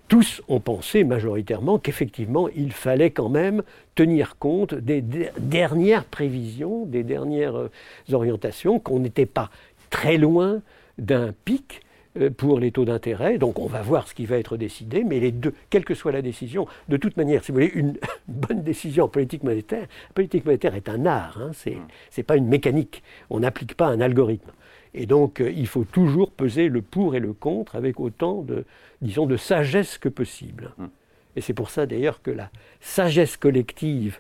tous 0.10 0.42
ont 0.50 0.60
pensé 0.60 1.04
majoritairement 1.06 1.78
qu'effectivement, 1.78 2.50
il 2.50 2.74
fallait 2.74 3.12
quand 3.12 3.30
même 3.30 3.62
tenir 3.96 4.38
compte 4.38 4.74
des 4.74 5.02
dernières 5.02 6.04
prévisions, 6.04 6.86
des 6.86 7.04
dernières 7.04 7.56
euh, 7.56 7.70
orientations, 8.12 8.80
qu'on 8.80 9.00
n'était 9.00 9.28
pas 9.28 9.52
très 9.90 10.18
loin 10.18 10.62
d'un 10.98 11.34
pic 11.46 11.82
euh, 12.18 12.32
pour 12.32 12.60
les 12.60 12.72
taux 12.72 12.86
d'intérêt. 12.86 13.38
Donc 13.38 13.60
on 13.60 13.68
va 13.68 13.84
voir 13.84 14.08
ce 14.08 14.16
qui 14.16 14.26
va 14.26 14.38
être 14.38 14.58
décidé, 14.58 15.04
mais 15.04 15.20
les 15.20 15.32
deux, 15.32 15.54
quelle 15.70 15.86
que 15.86 15.94
soit 15.94 16.12
la 16.12 16.24
décision, 16.24 16.66
de 16.90 16.98
toute 16.98 17.16
manière, 17.16 17.44
si 17.44 17.52
vous 17.52 17.58
voulez, 17.58 17.72
une 17.76 17.94
bonne 18.28 18.64
décision 18.64 19.06
en 19.06 19.10
politique 19.10 19.44
monétaire, 19.44 19.88
la 20.10 20.14
politique 20.16 20.44
monétaire 20.44 20.74
est 20.74 20.90
un 20.90 21.06
art, 21.06 21.40
hein, 21.40 21.52
ce 21.54 21.70
n'est 21.70 22.24
pas 22.24 22.36
une 22.36 22.48
mécanique, 22.48 23.04
on 23.30 23.42
n'applique 23.42 23.76
pas 23.76 23.88
un 23.88 24.02
algorithme. 24.02 24.52
Et 24.94 25.06
donc 25.06 25.42
euh, 25.42 25.52
il 25.52 25.68
faut 25.68 25.84
toujours 25.84 26.32
peser 26.32 26.70
le 26.70 26.82
pour 26.82 27.16
et 27.16 27.20
le 27.20 27.34
contre 27.34 27.76
avec 27.76 28.00
autant 28.00 28.42
de, 28.42 28.66
disons, 29.02 29.26
de 29.26 29.38
sagesse 29.38 29.98
que 29.98 30.10
possible. 30.10 30.74
Hum. 30.80 30.90
Et 31.36 31.42
c'est 31.42 31.54
pour 31.54 31.70
ça 31.70 31.86
d'ailleurs 31.86 32.22
que 32.22 32.32
la 32.32 32.50
sagesse 32.82 33.38
collective 33.38 34.20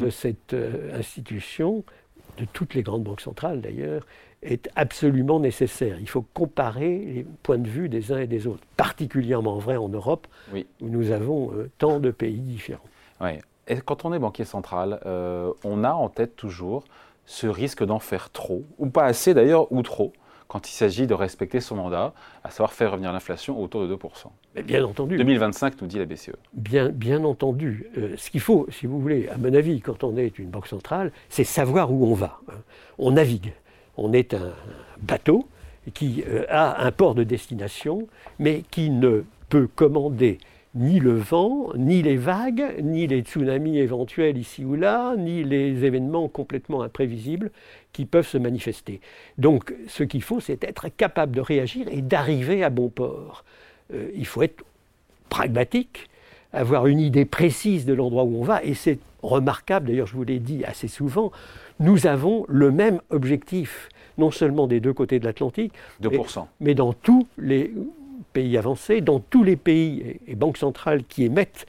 de 0.00 0.10
cette 0.10 0.54
euh, 0.54 0.98
institution, 0.98 1.84
de 2.38 2.44
toutes 2.52 2.74
les 2.74 2.82
grandes 2.82 3.04
banques 3.04 3.20
centrales 3.20 3.60
d'ailleurs, 3.60 4.06
est 4.42 4.68
absolument 4.76 5.40
nécessaire. 5.40 5.98
Il 6.00 6.08
faut 6.08 6.24
comparer 6.34 6.98
les 6.98 7.26
points 7.42 7.58
de 7.58 7.68
vue 7.68 7.88
des 7.88 8.12
uns 8.12 8.18
et 8.18 8.26
des 8.26 8.46
autres, 8.46 8.64
particulièrement 8.76 9.58
vrai 9.58 9.76
en 9.76 9.88
Europe, 9.88 10.26
où 10.52 10.58
nous 10.80 11.10
avons 11.10 11.52
euh, 11.52 11.70
tant 11.78 12.00
de 12.00 12.10
pays 12.10 12.40
différents. 12.40 12.84
Oui. 13.20 13.38
Et 13.68 13.76
quand 13.80 14.04
on 14.04 14.12
est 14.12 14.18
banquier 14.18 14.44
central, 14.44 15.00
euh, 15.06 15.52
on 15.64 15.82
a 15.84 15.92
en 15.92 16.08
tête 16.08 16.36
toujours 16.36 16.84
ce 17.26 17.46
risque 17.46 17.84
d'en 17.84 17.98
faire 17.98 18.30
trop, 18.30 18.64
ou 18.78 18.88
pas 18.88 19.04
assez 19.04 19.34
d'ailleurs, 19.34 19.70
ou 19.72 19.82
trop 19.82 20.12
quand 20.48 20.68
il 20.68 20.72
s'agit 20.72 21.06
de 21.06 21.14
respecter 21.14 21.60
son 21.60 21.76
mandat, 21.76 22.14
à 22.44 22.50
savoir 22.50 22.72
faire 22.72 22.92
revenir 22.92 23.12
l'inflation 23.12 23.60
autour 23.60 23.86
de 23.86 23.94
2%. 23.94 23.98
Mais 24.54 24.62
bien 24.62 24.84
entendu. 24.84 25.16
2025, 25.16 25.80
nous 25.80 25.88
dit 25.88 25.98
la 25.98 26.04
BCE. 26.04 26.30
Bien, 26.52 26.88
bien 26.88 27.24
entendu. 27.24 27.90
Euh, 27.98 28.14
ce 28.16 28.30
qu'il 28.30 28.40
faut, 28.40 28.66
si 28.70 28.86
vous 28.86 29.00
voulez, 29.00 29.28
à 29.28 29.36
mon 29.38 29.52
avis, 29.54 29.80
quand 29.80 30.04
on 30.04 30.16
est 30.16 30.38
une 30.38 30.48
banque 30.48 30.68
centrale, 30.68 31.12
c'est 31.28 31.44
savoir 31.44 31.92
où 31.92 32.06
on 32.06 32.14
va. 32.14 32.38
Hein. 32.48 32.58
On 32.98 33.12
navigue. 33.12 33.54
On 33.96 34.12
est 34.12 34.34
un 34.34 34.52
bateau 35.00 35.48
qui 35.94 36.22
euh, 36.28 36.44
a 36.48 36.84
un 36.84 36.92
port 36.92 37.14
de 37.14 37.24
destination, 37.24 38.06
mais 38.38 38.62
qui 38.70 38.90
ne 38.90 39.24
peut 39.48 39.68
commander 39.74 40.38
ni 40.76 41.00
le 41.00 41.14
vent, 41.14 41.72
ni 41.74 42.02
les 42.02 42.16
vagues, 42.16 42.76
ni 42.82 43.06
les 43.06 43.20
tsunamis 43.20 43.78
éventuels 43.78 44.36
ici 44.36 44.64
ou 44.64 44.76
là, 44.76 45.16
ni 45.16 45.42
les 45.42 45.84
événements 45.84 46.28
complètement 46.28 46.82
imprévisibles 46.82 47.50
qui 47.92 48.04
peuvent 48.04 48.26
se 48.26 48.36
manifester. 48.36 49.00
Donc 49.38 49.74
ce 49.88 50.04
qu'il 50.04 50.22
faut, 50.22 50.38
c'est 50.38 50.62
être 50.62 50.88
capable 50.88 51.34
de 51.34 51.40
réagir 51.40 51.86
et 51.90 52.02
d'arriver 52.02 52.62
à 52.62 52.70
bon 52.70 52.90
port. 52.90 53.44
Euh, 53.94 54.10
il 54.14 54.26
faut 54.26 54.42
être 54.42 54.64
pragmatique, 55.30 56.08
avoir 56.52 56.86
une 56.86 57.00
idée 57.00 57.24
précise 57.24 57.86
de 57.86 57.94
l'endroit 57.94 58.24
où 58.24 58.36
on 58.38 58.44
va, 58.44 58.62
et 58.62 58.74
c'est 58.74 58.98
remarquable, 59.22 59.88
d'ailleurs 59.88 60.06
je 60.06 60.14
vous 60.14 60.24
l'ai 60.24 60.38
dit 60.38 60.64
assez 60.64 60.88
souvent, 60.88 61.32
nous 61.80 62.06
avons 62.06 62.44
le 62.48 62.70
même 62.70 63.00
objectif, 63.10 63.88
non 64.18 64.30
seulement 64.30 64.66
des 64.66 64.80
deux 64.80 64.92
côtés 64.92 65.18
de 65.18 65.24
l'Atlantique, 65.24 65.72
mais 66.60 66.74
dans 66.74 66.92
tous 66.92 67.26
les 67.38 67.72
pays 68.36 68.58
avancés, 68.58 69.00
dans 69.00 69.18
tous 69.18 69.42
les 69.42 69.56
pays 69.56 70.20
et 70.28 70.34
banques 70.34 70.58
centrales 70.58 71.04
qui 71.04 71.24
émettent 71.24 71.64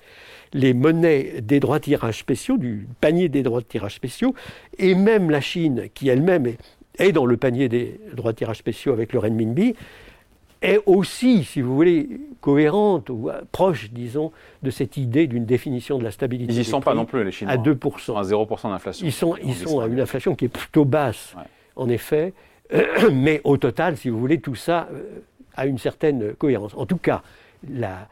les 0.53 0.73
monnaies 0.73 1.39
des 1.41 1.61
droits 1.61 1.79
de 1.79 1.85
tirage 1.85 2.19
spéciaux, 2.19 2.57
du 2.57 2.87
panier 2.99 3.29
des 3.29 3.41
droits 3.41 3.61
de 3.61 3.65
tirage 3.65 3.95
spéciaux, 3.95 4.35
et 4.77 4.93
même 4.93 5.29
la 5.29 5.39
Chine, 5.39 5.87
qui 5.93 6.09
elle-même 6.09 6.45
est, 6.99 7.11
dans 7.13 7.25
le 7.25 7.37
panier 7.37 7.69
des 7.69 8.01
droits 8.13 8.33
de 8.33 8.37
tirage 8.37 8.57
spéciaux 8.57 8.91
avec 8.91 9.13
le 9.13 9.19
renminbi, 9.19 9.75
est 10.61 10.79
aussi, 10.85 11.45
si 11.45 11.61
vous 11.61 11.73
voulez, 11.73 12.09
cohérente 12.41 13.09
ou 13.09 13.29
proche, 13.53 13.89
disons, 13.91 14.33
de 14.61 14.69
cette 14.69 14.97
idée 14.97 15.27
d'une 15.27 15.45
définition 15.45 15.97
de 15.97 16.03
la 16.03 16.11
stabilité. 16.11 16.51
Ils 16.51 16.57
n'y 16.57 16.65
sont 16.65 16.81
pas 16.81 16.95
non 16.95 17.05
plus, 17.05 17.23
les 17.23 17.31
Chinois. 17.31 17.53
À 17.53 17.57
2%. 17.57 18.17
à 18.17 18.23
0% 18.23 18.71
d'inflation. 18.71 19.05
Ils 19.05 19.13
sont, 19.13 19.37
ils 19.41 19.55
sont 19.55 19.79
à 19.79 19.87
une 19.87 20.01
inflation 20.01 20.35
qui 20.35 20.45
est 20.45 20.49
plutôt 20.49 20.83
basse, 20.83 21.33
en 21.77 21.87
effet. 21.87 22.33
mais 23.13 23.39
au 23.45 23.55
total, 23.55 23.95
si 23.95 24.09
vous 24.09 24.19
voulez, 24.19 24.41
tout 24.41 24.55
ça 24.55 24.89
euh, 24.91 25.21
à 25.57 25.65
une 25.65 25.77
certaine 25.77 26.33
cohérence. 26.35 26.73
En 26.75 26.85
tout 26.85 26.97
cas, 26.97 27.21
la 27.69 28.07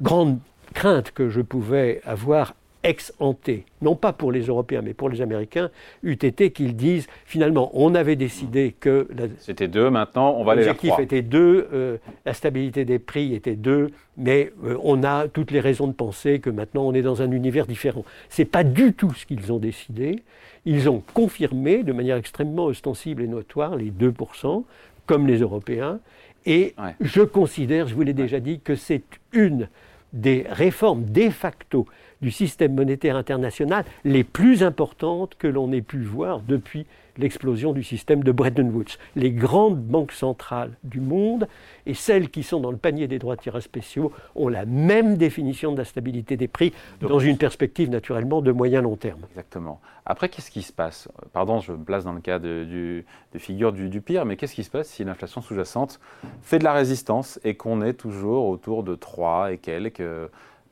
grande 0.00 0.38
crainte 0.74 1.12
que 1.12 1.28
je 1.28 1.40
pouvais 1.40 2.00
avoir 2.04 2.54
ex 2.82 3.12
ante, 3.18 3.50
non 3.82 3.94
pas 3.94 4.12
pour 4.12 4.32
les 4.32 4.42
Européens, 4.42 4.80
mais 4.82 4.94
pour 4.94 5.08
les 5.08 5.20
Américains, 5.20 5.70
eût 6.02 6.12
été 6.12 6.50
qu'ils 6.50 6.76
disent 6.76 7.06
finalement, 7.26 7.70
on 7.74 7.94
avait 7.94 8.16
décidé 8.16 8.74
que. 8.78 9.06
C'était 9.38 9.68
deux, 9.68 9.90
maintenant 9.90 10.34
on 10.36 10.44
va 10.44 10.54
trois. 10.54 10.64
L'objectif 10.64 10.98
était 10.98 11.22
deux, 11.22 11.68
euh, 11.72 11.98
la 12.24 12.32
stabilité 12.32 12.84
des 12.84 12.98
prix 12.98 13.34
était 13.34 13.56
deux, 13.56 13.90
mais 14.16 14.52
euh, 14.64 14.78
on 14.82 15.02
a 15.02 15.28
toutes 15.28 15.50
les 15.50 15.60
raisons 15.60 15.88
de 15.88 15.92
penser 15.92 16.40
que 16.40 16.50
maintenant 16.50 16.82
on 16.82 16.94
est 16.94 17.02
dans 17.02 17.22
un 17.22 17.30
univers 17.30 17.66
différent. 17.66 18.04
Ce 18.28 18.42
n'est 18.42 18.46
pas 18.46 18.64
du 18.64 18.94
tout 18.94 19.12
ce 19.12 19.26
qu'ils 19.26 19.52
ont 19.52 19.58
décidé. 19.58 20.22
Ils 20.64 20.88
ont 20.88 21.02
confirmé 21.14 21.82
de 21.82 21.92
manière 21.92 22.16
extrêmement 22.16 22.66
ostensible 22.66 23.22
et 23.22 23.26
notoire 23.26 23.76
les 23.76 23.90
2%, 23.90 24.64
comme 25.06 25.26
les 25.26 25.38
Européens, 25.38 26.00
et 26.46 26.74
je 27.00 27.22
considère, 27.22 27.88
je 27.88 27.94
vous 27.94 28.02
l'ai 28.02 28.14
déjà 28.14 28.40
dit, 28.40 28.60
que 28.60 28.74
c'est 28.74 29.02
une 29.32 29.68
des 30.12 30.46
réformes 30.48 31.04
de 31.04 31.30
facto 31.30 31.86
du 32.20 32.30
système 32.30 32.74
monétaire 32.74 33.16
international 33.16 33.84
les 34.04 34.24
plus 34.24 34.62
importantes 34.62 35.36
que 35.38 35.46
l'on 35.46 35.72
ait 35.72 35.82
pu 35.82 36.02
voir 36.02 36.40
depuis 36.40 36.86
l'explosion 37.20 37.72
du 37.72 37.82
système 37.82 38.22
de 38.22 38.32
Bretton 38.32 38.70
Woods. 38.72 38.96
Les 39.16 39.30
grandes 39.30 39.80
banques 39.80 40.12
centrales 40.12 40.72
du 40.84 41.00
monde 41.00 41.48
et 41.86 41.94
celles 41.94 42.30
qui 42.30 42.42
sont 42.42 42.60
dans 42.60 42.70
le 42.70 42.76
panier 42.76 43.08
des 43.08 43.18
droits 43.18 43.36
de 43.36 43.40
tirage 43.40 43.62
spéciaux 43.62 44.12
ont 44.34 44.48
la 44.48 44.64
même 44.66 45.16
définition 45.16 45.72
de 45.72 45.78
la 45.78 45.84
stabilité 45.84 46.36
des 46.36 46.48
prix 46.48 46.72
dans 47.00 47.18
une 47.18 47.36
perspective 47.36 47.90
naturellement 47.90 48.40
de 48.42 48.52
moyen 48.52 48.82
long 48.82 48.96
terme. 48.96 49.20
Exactement. 49.30 49.80
Après, 50.06 50.28
qu'est-ce 50.28 50.50
qui 50.50 50.62
se 50.62 50.72
passe? 50.72 51.08
Pardon, 51.32 51.60
je 51.60 51.72
me 51.72 51.84
place 51.84 52.04
dans 52.04 52.12
le 52.12 52.20
cas 52.20 52.38
de, 52.38 52.64
du, 52.64 53.04
de 53.32 53.38
figure 53.38 53.72
du, 53.72 54.00
pire, 54.00 54.24
mais 54.24 54.36
qu'est-ce 54.36 54.54
qui 54.54 54.64
se 54.64 54.70
passe 54.70 54.88
si 54.88 55.04
l'inflation 55.04 55.40
sous-jacente 55.40 56.00
fait 56.42 56.58
de 56.58 56.64
la 56.64 56.72
résistance 56.72 57.38
et 57.44 57.54
qu'on 57.54 57.82
est 57.82 57.92
toujours 57.92 58.48
autour 58.48 58.82
de 58.82 58.94
3 58.94 59.52
et 59.52 59.58
quelques 59.58 60.02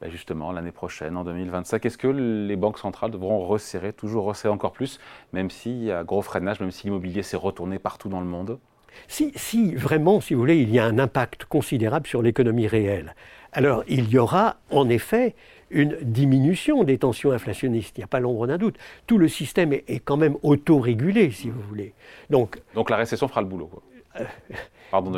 ben 0.00 0.10
justement 0.10 0.52
l'année 0.52 0.72
prochaine, 0.72 1.16
en 1.16 1.24
2025 1.24 1.84
Est-ce 1.84 1.98
que 1.98 2.08
les 2.08 2.56
banques 2.56 2.78
centrales 2.78 3.10
devront 3.10 3.40
resserrer, 3.46 3.92
toujours 3.92 4.24
resserrer 4.24 4.52
encore 4.52 4.72
plus, 4.72 5.00
même 5.32 5.50
s'il 5.50 5.82
y 5.82 5.92
a 5.92 6.04
gros 6.04 6.22
freinage, 6.22 6.60
même 6.60 6.70
si 6.70 6.84
l'immobilier 6.84 7.22
s'est 7.22 7.36
retourné 7.36 7.78
partout 7.78 8.08
dans 8.08 8.20
le 8.20 8.26
monde? 8.26 8.58
Si, 9.06 9.32
si, 9.36 9.74
vraiment, 9.74 10.20
si 10.20 10.34
vous 10.34 10.40
voulez, 10.40 10.58
il 10.58 10.70
y 10.70 10.78
a 10.78 10.84
un 10.84 10.98
impact 10.98 11.44
considérable 11.44 12.06
sur 12.06 12.22
l'économie 12.22 12.66
réelle, 12.66 13.14
alors 13.52 13.84
il 13.88 14.08
y 14.08 14.18
aura 14.18 14.56
en 14.70 14.88
effet 14.88 15.34
une 15.70 15.96
diminution 16.02 16.84
des 16.84 16.98
tensions 16.98 17.30
inflationnistes, 17.32 17.96
il 17.98 18.00
n'y 18.00 18.04
a 18.04 18.08
pas 18.08 18.20
l'ombre 18.20 18.46
d'un 18.46 18.58
doute. 18.58 18.76
Tout 19.06 19.18
le 19.18 19.28
système 19.28 19.72
est, 19.72 20.00
quand 20.04 20.16
même 20.16 20.36
autorégulé, 20.42 21.30
si 21.30 21.50
vous 21.50 21.60
voulez. 21.60 21.94
Donc, 22.30 22.60
Donc 22.74 22.90
la 22.90 22.96
récession 22.96 23.28
fera 23.28 23.42
le 23.42 23.48
boulot. 23.48 23.66
Quoi. 23.66 23.82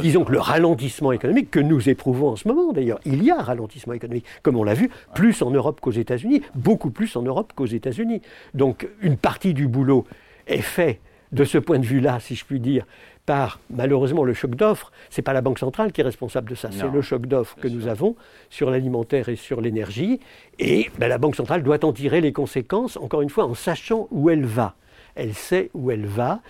Disons 0.00 0.24
que 0.24 0.32
le 0.32 0.40
ralentissement 0.40 1.12
économique 1.12 1.50
que 1.50 1.60
nous 1.60 1.88
éprouvons 1.88 2.30
en 2.30 2.36
ce 2.36 2.48
moment, 2.48 2.72
d'ailleurs, 2.72 3.00
il 3.04 3.22
y 3.22 3.30
a 3.30 3.38
un 3.38 3.42
ralentissement 3.42 3.92
économique, 3.92 4.26
comme 4.42 4.56
on 4.56 4.64
l'a 4.64 4.74
vu, 4.74 4.90
plus 5.14 5.42
en 5.42 5.50
Europe 5.50 5.80
qu'aux 5.80 5.90
États-Unis, 5.90 6.42
beaucoup 6.54 6.90
plus 6.90 7.14
en 7.16 7.22
Europe 7.22 7.52
qu'aux 7.54 7.66
États-Unis. 7.66 8.22
Donc 8.54 8.88
une 9.00 9.16
partie 9.16 9.54
du 9.54 9.68
boulot 9.68 10.04
est 10.46 10.62
fait 10.62 11.00
de 11.32 11.44
ce 11.44 11.58
point 11.58 11.78
de 11.78 11.86
vue-là, 11.86 12.18
si 12.20 12.34
je 12.34 12.44
puis 12.44 12.58
dire, 12.58 12.84
par 13.26 13.60
malheureusement 13.70 14.24
le 14.24 14.34
choc 14.34 14.56
d'offres. 14.56 14.90
Ce 15.10 15.20
n'est 15.20 15.22
pas 15.22 15.32
la 15.32 15.40
Banque 15.40 15.58
centrale 15.58 15.92
qui 15.92 16.00
est 16.00 16.04
responsable 16.04 16.50
de 16.50 16.54
ça, 16.56 16.70
c'est 16.72 16.90
le 16.90 17.02
choc 17.02 17.26
d'offres 17.26 17.56
que 17.60 17.68
nous 17.68 17.86
avons 17.86 18.16
sur 18.48 18.70
l'alimentaire 18.70 19.28
et 19.28 19.36
sur 19.36 19.60
l'énergie. 19.60 20.18
Et 20.58 20.90
ben, 20.98 21.06
la 21.06 21.18
Banque 21.18 21.36
centrale 21.36 21.62
doit 21.62 21.84
en 21.84 21.92
tirer 21.92 22.20
les 22.20 22.32
conséquences, 22.32 22.96
encore 22.96 23.22
une 23.22 23.30
fois, 23.30 23.44
en 23.44 23.54
sachant 23.54 24.08
où 24.10 24.30
elle 24.30 24.44
va. 24.44 24.74
Elle 25.14 25.34
sait 25.34 25.70
où 25.74 25.90
elle 25.90 26.06
va. 26.06 26.40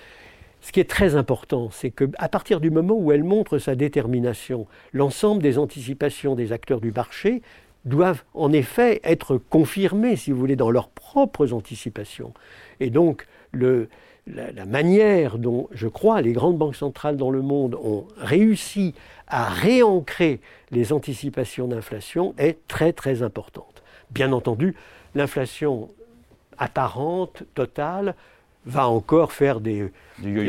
Ce 0.60 0.72
qui 0.72 0.80
est 0.80 0.88
très 0.88 1.16
important, 1.16 1.70
c'est 1.70 1.90
qu'à 1.90 2.28
partir 2.28 2.60
du 2.60 2.70
moment 2.70 2.94
où 2.94 3.12
elle 3.12 3.24
montre 3.24 3.58
sa 3.58 3.74
détermination, 3.74 4.66
l'ensemble 4.92 5.42
des 5.42 5.58
anticipations 5.58 6.34
des 6.34 6.52
acteurs 6.52 6.80
du 6.80 6.92
marché 6.92 7.42
doivent 7.86 8.24
en 8.34 8.52
effet 8.52 9.00
être 9.04 9.38
confirmées, 9.38 10.16
si 10.16 10.32
vous 10.32 10.38
voulez, 10.38 10.56
dans 10.56 10.70
leurs 10.70 10.88
propres 10.88 11.52
anticipations. 11.52 12.34
Et 12.78 12.90
donc, 12.90 13.26
la, 13.54 14.66
manière 14.66 15.38
dont, 15.38 15.68
je 15.72 15.88
crois, 15.88 16.20
les 16.20 16.32
grandes 16.32 16.58
banques 16.58 16.76
centrales 16.76 17.16
dans 17.16 17.30
le 17.30 17.40
monde 17.40 17.76
ont 17.82 18.06
réussi 18.18 18.94
à 19.26 19.46
réancrer 19.46 20.40
les 20.70 20.92
anticipations 20.92 21.68
d'inflation 21.68 22.34
est 22.36 22.58
très 22.68 22.92
très 22.92 23.22
importante. 23.22 23.82
Bien 24.10 24.32
entendu, 24.32 24.74
l'inflation 25.14 25.88
apparente, 26.58 27.44
totale, 27.54 28.14
va 28.66 28.88
encore 28.88 29.32
faire 29.32 29.60
des, 29.60 29.90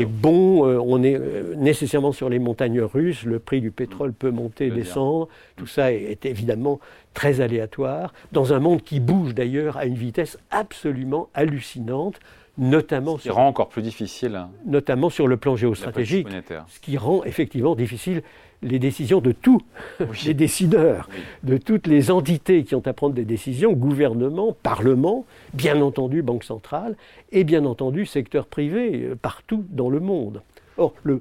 bons. 0.06 0.66
Euh, 0.66 0.78
on 0.78 1.02
est 1.02 1.16
euh, 1.16 1.54
nécessairement 1.56 2.12
sur 2.12 2.28
les 2.28 2.38
montagnes 2.38 2.82
russes, 2.82 3.24
le 3.24 3.38
prix 3.38 3.60
du 3.60 3.70
pétrole 3.70 4.12
peut 4.12 4.30
monter 4.30 4.66
et 4.66 4.70
descendre. 4.70 5.28
Tout 5.56 5.66
ça 5.66 5.92
est, 5.92 6.26
évidemment 6.26 6.78
très 7.14 7.40
aléatoire, 7.40 8.12
dans 8.32 8.52
un 8.52 8.58
monde 8.58 8.82
qui 8.82 9.00
bouge 9.00 9.34
d'ailleurs 9.34 9.76
à 9.76 9.86
une 9.86 9.94
vitesse 9.94 10.38
absolument 10.50 11.28
hallucinante. 11.34 12.20
Notamment 12.58 13.16
ce 13.16 13.22
qui 13.22 13.30
rend 13.30 13.48
encore 13.48 13.70
plus 13.70 13.80
difficile. 13.80 14.36
Hein. 14.36 14.50
Notamment 14.66 15.08
sur 15.08 15.26
le 15.26 15.38
plan 15.38 15.56
géostratégique. 15.56 16.28
Ce 16.68 16.80
qui 16.80 16.98
rend 16.98 17.24
effectivement 17.24 17.74
difficile 17.74 18.22
les 18.62 18.78
décisions 18.78 19.20
de 19.20 19.32
tous 19.32 19.60
les 20.24 20.34
décideurs, 20.34 21.08
de 21.42 21.56
toutes 21.56 21.86
les 21.86 22.10
entités 22.10 22.64
qui 22.64 22.74
ont 22.74 22.86
à 22.86 22.92
prendre 22.92 23.14
des 23.14 23.24
décisions, 23.24 23.72
gouvernement, 23.72 24.56
parlement, 24.62 25.24
bien 25.54 25.80
entendu 25.80 26.22
banque 26.22 26.44
centrale, 26.44 26.96
et 27.32 27.44
bien 27.44 27.64
entendu 27.64 28.06
secteur 28.06 28.46
privé, 28.46 29.04
euh, 29.04 29.14
partout 29.14 29.64
dans 29.70 29.90
le 29.90 30.00
monde. 30.00 30.42
Or, 30.76 30.94
le 31.02 31.20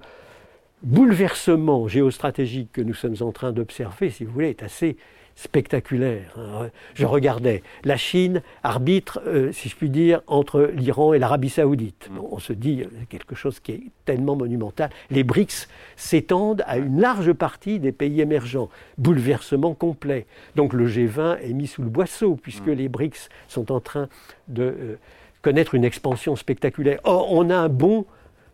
bouleversement 0.83 1.87
géostratégique 1.87 2.71
que 2.71 2.81
nous 2.81 2.93
sommes 2.93 3.17
en 3.21 3.31
train 3.31 3.51
d'observer, 3.51 4.09
si 4.09 4.23
vous 4.23 4.31
voulez, 4.31 4.49
est 4.49 4.63
assez 4.63 4.97
spectaculaire. 5.41 6.35
Hein. 6.37 6.69
Je 6.93 7.05
regardais, 7.07 7.63
la 7.83 7.97
Chine 7.97 8.43
arbitre, 8.61 9.21
euh, 9.25 9.51
si 9.51 9.69
je 9.69 9.75
puis 9.75 9.89
dire, 9.89 10.21
entre 10.27 10.69
l'Iran 10.75 11.13
et 11.13 11.19
l'Arabie 11.19 11.49
saoudite. 11.49 12.09
Mm. 12.11 12.19
on 12.31 12.37
se 12.37 12.53
dit 12.53 12.83
euh, 12.83 12.87
quelque 13.09 13.33
chose 13.33 13.59
qui 13.59 13.71
est 13.71 13.81
tellement 14.05 14.35
monumental. 14.35 14.91
Les 15.09 15.23
BRICS 15.23 15.67
s'étendent 15.95 16.63
à 16.67 16.77
une 16.77 17.01
large 17.01 17.33
partie 17.33 17.79
des 17.79 17.91
pays 17.91 18.21
émergents. 18.21 18.69
Bouleversement 18.99 19.73
complet. 19.73 20.27
Donc 20.55 20.73
le 20.73 20.87
G20 20.87 21.39
est 21.39 21.53
mis 21.53 21.65
sous 21.65 21.81
le 21.81 21.89
boisseau, 21.89 22.35
puisque 22.35 22.67
mm. 22.67 22.73
les 22.73 22.87
BRICS 22.87 23.29
sont 23.47 23.71
en 23.71 23.79
train 23.79 24.09
de 24.47 24.63
euh, 24.63 24.99
connaître 25.41 25.73
une 25.73 25.85
expansion 25.85 26.35
spectaculaire. 26.35 26.99
Or, 27.03 27.33
on 27.33 27.49
a 27.49 27.57
un 27.57 27.69
bon, 27.69 28.05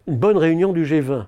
une 0.08 0.16
bonne 0.16 0.38
réunion 0.38 0.72
du 0.72 0.86
G20 0.86 1.26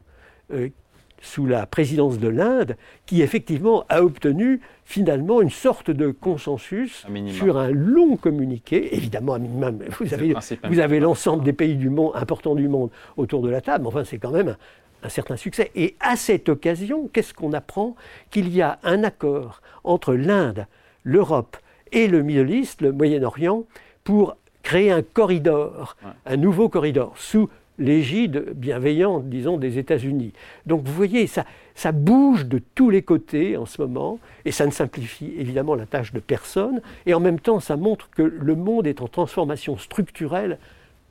sous 1.21 1.45
la 1.45 1.65
présidence 1.65 2.19
de 2.19 2.27
l'Inde, 2.27 2.75
qui 3.05 3.21
effectivement 3.21 3.85
a 3.89 4.03
obtenu 4.03 4.61
finalement 4.85 5.41
une 5.41 5.49
sorte 5.49 5.91
de 5.91 6.11
consensus 6.11 7.05
sur 7.27 7.57
un 7.57 7.69
long 7.69 8.17
communiqué. 8.17 8.95
Évidemment, 8.95 9.33
à 9.33 9.39
minimum, 9.39 9.79
vous 9.99 10.13
avez, 10.13 10.33
vous 10.69 10.79
avez 10.79 10.99
l'ensemble 10.99 11.43
des 11.43 11.53
pays 11.53 11.75
du 11.75 11.89
monde, 11.89 12.11
importants 12.15 12.55
du 12.55 12.67
monde 12.67 12.89
autour 13.17 13.41
de 13.41 13.49
la 13.49 13.61
table, 13.61 13.85
enfin 13.87 14.03
c'est 14.03 14.17
quand 14.17 14.31
même 14.31 14.55
un, 15.03 15.09
certain 15.09 15.35
succès. 15.35 15.71
Et 15.75 15.95
à 15.99 16.15
cette 16.15 16.49
occasion, 16.49 17.09
qu'est-ce 17.11 17.33
qu'on 17.33 17.53
apprend? 17.53 17.95
Qu'il 18.31 18.53
y 18.53 18.61
a 18.61 18.79
un 18.83 19.03
accord 19.03 19.61
entre 19.83 20.13
l'Inde, 20.13 20.65
l'Europe 21.03 21.57
et 21.91 22.07
le 22.07 22.23
Middle 22.23 22.51
East, 22.51 22.81
le 22.81 22.91
Moyen-Orient, 22.91 23.63
pour 24.03 24.35
créer 24.63 24.91
un 24.91 25.01
corridor, 25.01 25.95
un 26.25 26.37
nouveau 26.37 26.69
corridor, 26.69 27.13
sous 27.17 27.49
l'égide 27.79 28.51
bienveillante, 28.55 29.29
disons, 29.29 29.57
des 29.57 29.77
États-Unis. 29.77 30.33
Donc 30.65 30.83
vous 30.83 30.93
voyez, 30.93 31.25
ça, 31.25 31.45
ça 31.73 31.91
bouge 31.91 32.45
de 32.45 32.61
tous 32.75 32.89
les 32.89 33.01
côtés 33.01 33.57
en 33.57 33.65
ce 33.65 33.81
moment, 33.81 34.19
et 34.45 34.51
ça 34.51 34.65
ne 34.65 34.71
simplifie 34.71 35.33
évidemment 35.37 35.75
la 35.75 35.85
tâche 35.85 36.13
de 36.13 36.19
personne, 36.19 36.81
et 37.05 37.13
en 37.13 37.19
même 37.19 37.39
temps, 37.39 37.59
ça 37.59 37.77
montre 37.77 38.09
que 38.11 38.21
le 38.21 38.55
monde 38.55 38.85
est 38.85 39.01
en 39.01 39.07
transformation 39.07 39.77
structurelle 39.77 40.59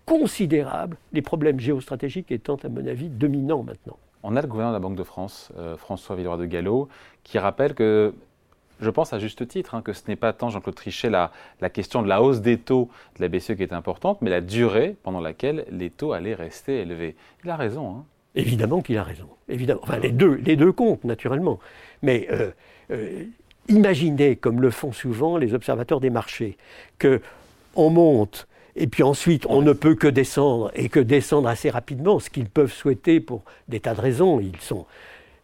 considérable, 0.05 0.97
les 1.13 1.23
problèmes 1.23 1.61
géostratégiques 1.61 2.31
étant, 2.31 2.57
à 2.63 2.69
mon 2.69 2.87
avis, 2.87 3.09
dominants 3.09 3.63
maintenant. 3.63 3.99
On 4.23 4.37
a 4.37 4.43
le 4.43 4.49
gouverneur 4.49 4.73
de 4.73 4.77
la 4.77 4.81
Banque 4.81 4.97
de 4.97 5.05
France, 5.05 5.53
euh, 5.59 5.77
François 5.77 6.17
Villeroy 6.17 6.39
de 6.39 6.47
Gallo, 6.47 6.89
qui 7.25 7.39
rappelle 7.39 7.75
que 7.75 8.15
je 8.81 8.91
pense 8.91 9.13
à 9.13 9.19
juste 9.19 9.47
titre 9.49 9.75
hein, 9.75 9.83
que 9.83 9.93
ce 9.93 10.03
n'est 10.09 10.17
pas 10.17 10.33
tant, 10.33 10.51
Jean-Claude 10.51 10.75
Trichet, 10.75 11.11
la, 11.11 11.31
question 11.71 12.03
de 12.03 12.09
la 12.09 12.23
hausse 12.23 12.41
des 12.41 12.59
taux 12.59 12.89
de 13.17 13.23
la 13.23 13.29
BCE 13.29 13.55
qui 13.57 13.63
est 13.63 13.73
importante, 13.73 14.23
mais 14.23 14.31
la 14.31 14.41
durée 14.41 14.97
pendant 15.03 15.21
laquelle 15.21 15.65
les 15.71 15.91
taux 15.91 16.13
allaient 16.13 16.35
rester 16.35 16.81
élevés. 16.81 17.17
Il 17.45 17.51
a 17.51 17.57
raison. 17.57 17.91
Hein. 17.91 18.05
Évidemment 18.35 18.83
qu'il 18.83 18.97
a 18.99 19.03
raison. 19.03 19.29
Évidemment. 19.49 19.81
Enfin, 19.83 19.99
les 19.99 20.13
deux, 20.13 20.35
les 20.35 20.57
deux 20.57 20.73
comptent, 20.73 21.05
naturellement. 21.05 21.59
Mais 22.03 22.29
euh, 22.31 22.51
euh, 22.91 23.25
imaginez, 23.69 24.37
comme 24.37 24.61
le 24.61 24.71
font 24.71 24.93
souvent 24.93 25.37
les 25.37 25.55
observateurs 25.55 26.01
des 26.01 26.11
marchés, 26.11 26.57
qu'on 27.01 27.91
monte 27.91 28.47
et 28.81 28.87
puis 28.87 29.03
ensuite, 29.03 29.45
on 29.49 29.61
ne 29.61 29.73
peut 29.73 29.97
que 29.97 30.07
descendre, 30.07 30.71
et 30.75 30.89
que 30.89 31.01
descendre 31.01 31.49
assez 31.49 31.69
rapidement, 31.69 32.21
ce 32.21 32.31
qu'ils 32.31 32.49
peuvent 32.49 32.73
souhaiter 32.73 33.19
pour 33.19 33.43
des 33.67 33.81
tas 33.81 33.95
de 33.95 34.01
raisons. 34.01 34.39
Ils, 34.39 34.61
sont, 34.61 34.87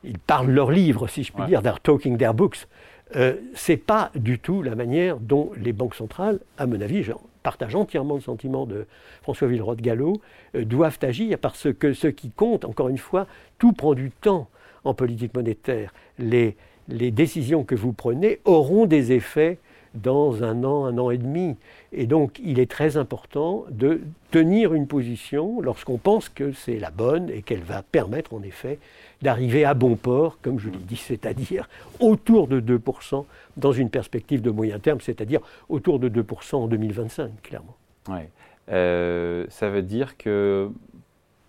ils 0.05 0.19
parlent 0.19 0.51
leur 0.51 0.71
livre, 0.71 1.09
si 1.09 1.25
je 1.25 1.33
puis 1.33 1.45
dire, 1.47 1.61
they're 1.61 1.81
talking 1.81 2.17
their 2.17 2.33
books. 2.33 2.69
Euh, 3.17 3.35
Ce 3.55 3.73
n'est 3.73 3.79
pas 3.79 4.11
du 4.15 4.39
tout 4.39 4.63
la 4.63 4.75
manière 4.75 5.19
dont 5.19 5.53
les 5.57 5.73
banques 5.73 5.95
centrales, 5.95 6.41
à 6.59 6.67
mon 6.67 6.81
avis, 6.81 7.03
je 7.03 7.13
partage 7.43 7.75
entièrement 7.75 8.15
le 8.15 8.21
sentiment 8.21 8.67
de 8.67 8.87
François 9.23 9.49
Villeroy 9.49 9.77
de 9.77 9.83
Gallo, 9.83 10.21
euh, 10.55 10.65
doivent 10.65 10.99
agir 11.03 11.39
parce 11.39 11.73
que 11.73 11.93
ce 11.93 12.09
qui 12.09 12.31
compte, 12.31 12.65
encore 12.65 12.89
une 12.89 12.99
fois, 12.99 13.27
tout 13.59 13.73
prend 13.73 13.95
du 13.95 14.11
temps 14.11 14.49
en 14.85 14.95
politique 14.95 15.35
monétaire. 15.35 15.93
Les, 16.19 16.57
les 16.89 17.11
décisions 17.11 17.65
que 17.65 17.75
vous 17.75 17.93
prenez 17.93 18.41
auront 18.45 18.87
des 18.87 19.13
effets 19.13 19.59
dans 19.95 20.43
un 20.43 20.65
an, 20.65 20.87
un 20.87 20.99
an 20.99 21.11
et 21.11 21.19
demi. 21.19 21.57
Et 21.93 22.07
donc, 22.07 22.41
il 22.45 22.59
est 22.59 22.71
très 22.71 22.97
important 22.97 23.65
de 23.71 24.01
tenir 24.31 24.75
une 24.75 24.89
position 24.89 25.61
lorsqu'on 25.61 25.99
pense 25.99 26.29
que 26.29 26.53
c'est 26.53 26.79
la 26.79 26.91
bonne 26.91 27.31
et 27.31 27.43
qu'elle 27.43 27.63
va 27.63 27.83
permettre, 27.83 28.35
en 28.35 28.43
effet, 28.43 28.79
d'arriver 29.25 29.65
à 29.65 29.75
bon 29.75 29.97
port, 29.97 30.39
comme 30.43 30.61
je 30.61 30.69
l'ai 30.69 30.79
dit, 30.79 30.97
c'est-à-dire 30.97 31.69
autour 31.99 32.47
de 32.47 32.61
2% 32.61 33.25
dans 33.57 33.73
une 33.73 33.89
perspective 33.89 34.43
de 34.43 34.51
moyen 34.51 34.79
terme, 34.79 35.01
c'est-à-dire 35.01 35.41
autour 35.69 35.99
de 35.99 36.09
2% 36.09 36.57
en 36.57 36.69
2025, 36.69 37.43
clairement. 37.43 37.75
Ouais. 38.09 38.29
Euh, 38.71 39.47
ça 39.49 39.71
veut 39.71 39.83
dire 39.83 40.17
que 40.19 40.71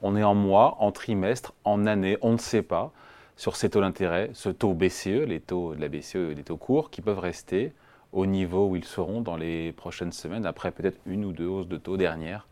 on 0.02 0.16
est 0.16 0.24
en 0.24 0.36
mois, 0.36 0.78
en 0.80 0.92
trimestre, 0.92 1.54
en 1.66 1.86
année, 1.86 2.18
on 2.22 2.34
ne 2.34 2.38
sait 2.38 2.62
pas 2.62 2.92
sur 3.36 3.58
ces 3.58 3.70
taux 3.70 3.82
d'intérêt, 3.82 4.30
ce 4.34 4.50
taux 4.50 4.74
BCE, 4.74 5.26
les 5.28 5.42
taux 5.42 5.76
de 5.76 5.82
la 5.82 5.90
BCE, 5.90 6.34
les 6.36 6.44
taux 6.44 6.58
courts, 6.58 6.90
qui 6.90 7.02
peuvent 7.02 7.20
rester 7.20 7.74
au 8.14 8.26
niveau 8.26 8.70
où 8.70 8.76
ils 8.78 8.86
seront 8.86 9.20
dans 9.20 9.36
les 9.36 9.74
prochaines 9.74 10.14
semaines, 10.14 10.46
après 10.46 10.72
peut-être 10.72 11.00
une 11.06 11.26
ou 11.26 11.34
deux 11.34 11.48
hausses 11.48 11.68
de 11.68 11.78
taux 11.78 11.98
dernières 11.98 12.48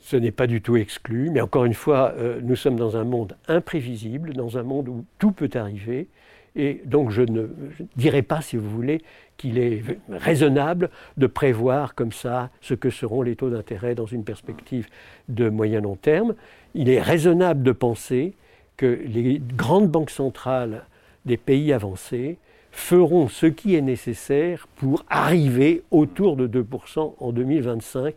Ce 0.00 0.16
n'est 0.16 0.30
pas 0.30 0.46
du 0.46 0.60
tout 0.60 0.76
exclu, 0.76 1.30
mais 1.30 1.40
encore 1.40 1.64
une 1.64 1.74
fois, 1.74 2.14
euh, 2.16 2.40
nous 2.42 2.56
sommes 2.56 2.76
dans 2.76 2.96
un 2.96 3.04
monde 3.04 3.36
imprévisible, 3.48 4.34
dans 4.34 4.58
un 4.58 4.62
monde 4.62 4.88
où 4.88 5.04
tout 5.18 5.32
peut 5.32 5.50
arriver. 5.54 6.08
Et 6.56 6.80
donc 6.84 7.10
je 7.10 7.22
ne 7.22 7.48
dirais 7.96 8.22
pas, 8.22 8.40
si 8.40 8.56
vous 8.56 8.68
voulez, 8.68 9.02
qu'il 9.36 9.58
est 9.58 9.82
raisonnable 10.10 10.90
de 11.16 11.26
prévoir 11.26 11.94
comme 11.94 12.12
ça 12.12 12.50
ce 12.60 12.74
que 12.74 12.90
seront 12.90 13.22
les 13.22 13.36
taux 13.36 13.50
d'intérêt 13.50 13.94
dans 13.94 14.06
une 14.06 14.24
perspective 14.24 14.88
de 15.28 15.48
moyen 15.48 15.80
long 15.80 15.96
terme. 15.96 16.34
Il 16.74 16.88
est 16.90 17.00
raisonnable 17.00 17.62
de 17.62 17.72
penser 17.72 18.34
que 18.76 19.00
les 19.06 19.40
grandes 19.56 19.88
banques 19.88 20.10
centrales 20.10 20.84
des 21.24 21.36
pays 21.36 21.72
avancés 21.72 22.38
feront 22.70 23.28
ce 23.28 23.46
qui 23.46 23.74
est 23.74 23.80
nécessaire 23.80 24.68
pour 24.76 25.04
arriver 25.08 25.82
autour 25.90 26.36
de 26.36 26.46
2% 26.46 27.14
en 27.18 27.32
2025 27.32 28.14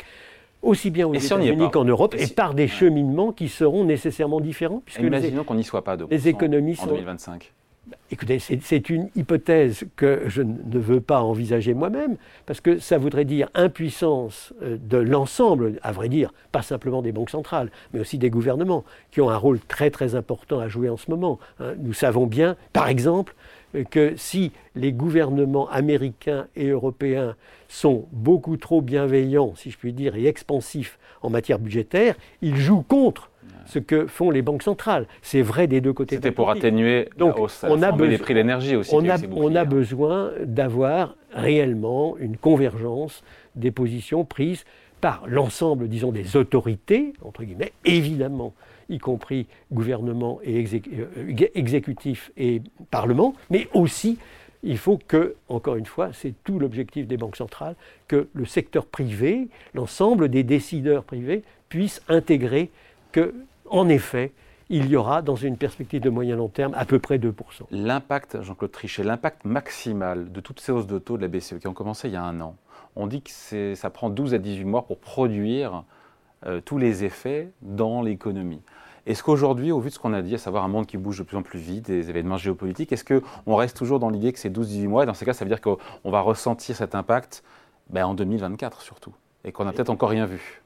aussi 0.61 0.91
bien 0.91 1.07
aux 1.07 1.13
États-Unis 1.13 1.69
qu'en 1.71 1.85
Europe, 1.85 2.15
et, 2.17 2.27
par 2.27 2.53
des 2.53 2.67
cheminements 2.67 3.31
qui 3.31 3.49
seront 3.49 3.83
nécessairement 3.83 4.39
différents. 4.39 4.81
Puisque 4.85 5.01
imaginons 5.01 5.43
qu'on 5.43 5.55
n'y 5.55 5.63
soit 5.63 5.83
pas 5.83 5.97
de 5.97 6.05
les 6.09 6.27
économies 6.27 6.77
en 6.81 6.87
2025. 6.87 7.51
Écoutez, 8.11 8.39
c'est 8.39 8.89
une 8.89 9.09
hypothèse 9.15 9.85
que 9.95 10.23
je 10.27 10.41
ne 10.41 10.79
veux 10.79 11.01
pas 11.01 11.21
envisager 11.21 11.73
moi-même, 11.73 12.17
parce 12.45 12.61
que 12.61 12.77
ça 12.77 12.97
voudrait 12.97 13.25
dire 13.25 13.49
impuissance 13.53 14.53
euh, 14.61 14.77
de 14.79 14.97
l'ensemble, 14.97 15.79
à 15.81 15.91
vrai 15.91 16.07
dire, 16.09 16.31
pas 16.51 16.61
simplement 16.61 17.01
des 17.01 17.11
banques 17.11 17.29
centrales, 17.29 17.71
mais 17.93 17.99
aussi 17.99 18.17
des 18.17 18.29
gouvernements, 18.29 18.83
qui 19.11 19.19
ont 19.19 19.29
un 19.29 19.37
rôle 19.37 19.59
très 19.59 19.89
très 19.89 20.15
important 20.15 20.59
à 20.59 20.67
jouer 20.67 20.89
en 20.89 20.97
ce 20.97 21.09
moment. 21.09 21.39
Hein. 21.59 21.73
Nous 21.79 21.93
savons 21.93 22.27
bien, 22.27 22.55
par 22.71 22.87
exemple, 22.87 23.33
que 23.89 24.13
si 24.15 24.51
les 24.75 24.91
gouvernements 24.91 25.69
américains 25.69 26.47
et 26.55 26.67
européens 26.67 27.35
sont 27.67 28.05
beaucoup 28.11 28.57
trop 28.57 28.81
bienveillants, 28.81 29.55
si 29.55 29.71
je 29.71 29.77
puis 29.77 29.93
dire, 29.93 30.15
et 30.15 30.25
expansifs 30.25 30.99
en 31.21 31.29
matière 31.29 31.59
budgétaire, 31.59 32.15
ils 32.41 32.57
jouent 32.57 32.83
contre 32.83 33.31
ce 33.65 33.79
que 33.79 34.07
font 34.07 34.31
les 34.31 34.41
banques 34.41 34.63
centrales. 34.63 35.05
C'est 35.21 35.41
vrai 35.41 35.67
des 35.67 35.81
deux 35.81 35.93
côtés. 35.93 36.15
C'était 36.15 36.31
pour 36.31 36.49
atténuer 36.49 37.09
Donc, 37.17 37.35
on 37.63 37.81
a 37.81 37.91
les 38.05 38.17
prix 38.17 38.33
de 38.33 38.39
l'énergie 38.39 38.75
aussi. 38.75 38.93
On 38.93 39.07
a, 39.09 39.17
on 39.31 39.55
a 39.55 39.65
besoin 39.65 40.31
d'avoir 40.43 41.15
réellement 41.31 42.17
une 42.17 42.37
convergence 42.37 43.23
des 43.55 43.71
positions 43.71 44.25
prises 44.25 44.65
par 44.99 45.23
l'ensemble, 45.27 45.87
disons, 45.87 46.11
des 46.11 46.35
autorités, 46.37 47.13
entre 47.23 47.43
guillemets, 47.43 47.73
évidemment 47.85 48.53
y 48.91 48.99
compris 48.99 49.47
gouvernement 49.71 50.39
et 50.43 50.63
euh, 50.63 51.47
exécutif 51.55 52.31
et 52.37 52.61
parlement, 52.91 53.33
mais 53.49 53.67
aussi 53.73 54.19
il 54.63 54.77
faut 54.77 54.99
que, 55.07 55.35
encore 55.49 55.75
une 55.75 55.87
fois, 55.87 56.11
c'est 56.13 56.35
tout 56.43 56.59
l'objectif 56.59 57.07
des 57.07 57.17
banques 57.17 57.35
centrales, 57.35 57.75
que 58.07 58.27
le 58.33 58.45
secteur 58.45 58.85
privé, 58.85 59.47
l'ensemble 59.73 60.29
des 60.29 60.43
décideurs 60.43 61.03
privés 61.03 61.43
puissent 61.69 62.01
intégrer 62.09 62.69
que, 63.11 63.33
en 63.69 63.89
effet, 63.89 64.31
il 64.69 64.87
y 64.87 64.95
aura, 64.95 65.21
dans 65.21 65.35
une 65.35 65.57
perspective 65.57 65.99
de 66.01 66.09
moyen 66.09 66.35
long 66.37 66.47
terme, 66.47 66.73
à 66.75 66.85
peu 66.85 66.99
près 66.99 67.17
2%. 67.17 67.33
L'impact, 67.71 68.41
Jean-Claude 68.41 68.71
Trichet, 68.71 69.03
l'impact 69.03 69.43
maximal 69.45 70.31
de 70.31 70.39
toutes 70.39 70.59
ces 70.59 70.71
hausses 70.71 70.87
de 70.87 70.99
taux 70.99 71.17
de 71.17 71.23
la 71.23 71.27
BCE 71.27 71.59
qui 71.59 71.67
ont 71.67 71.73
commencé 71.73 72.07
il 72.07 72.13
y 72.13 72.17
a 72.17 72.23
un 72.23 72.39
an, 72.39 72.55
on 72.95 73.07
dit 73.07 73.21
que 73.21 73.75
ça 73.75 73.89
prend 73.89 74.09
12 74.09 74.33
à 74.33 74.37
18 74.37 74.63
mois 74.65 74.85
pour 74.85 74.99
produire 74.99 75.83
euh, 76.45 76.61
tous 76.63 76.77
les 76.77 77.03
effets 77.03 77.51
dans 77.61 78.01
l'économie. 78.01 78.61
Est-ce 79.07 79.23
qu'aujourd'hui, 79.23 79.71
au 79.71 79.79
vu 79.79 79.89
de 79.89 79.93
ce 79.93 79.99
qu'on 79.99 80.13
a 80.13 80.21
dit, 80.21 80.35
à 80.35 80.37
savoir 80.37 80.63
un 80.63 80.67
monde 80.67 80.85
qui 80.85 80.97
bouge 80.97 81.17
de 81.17 81.23
plus 81.23 81.37
en 81.37 81.41
plus 81.41 81.59
vite, 81.59 81.87
des 81.87 82.09
événements 82.09 82.37
géopolitiques, 82.37 82.91
est-ce 82.91 83.03
qu'on 83.03 83.55
reste 83.55 83.75
toujours 83.75 83.99
dans 83.99 84.09
l'idée 84.09 84.31
que 84.31 84.39
c'est 84.39 84.49
12-18 84.49 84.87
mois 84.87 85.03
Et 85.03 85.05
dans 85.05 85.13
ces 85.13 85.25
cas, 85.25 85.33
ça 85.33 85.43
veut 85.43 85.49
dire 85.49 85.61
qu'on 85.61 85.77
va 86.11 86.21
ressentir 86.21 86.75
cet 86.75 86.93
impact 86.93 87.43
ben, 87.89 88.05
en 88.05 88.13
2024 88.13 88.81
surtout, 88.81 89.13
et 89.43 89.51
qu'on 89.51 89.65
n'a 89.65 89.73
peut-être 89.73 89.89
encore 89.89 90.09
rien 90.09 90.25
vu? 90.25 90.61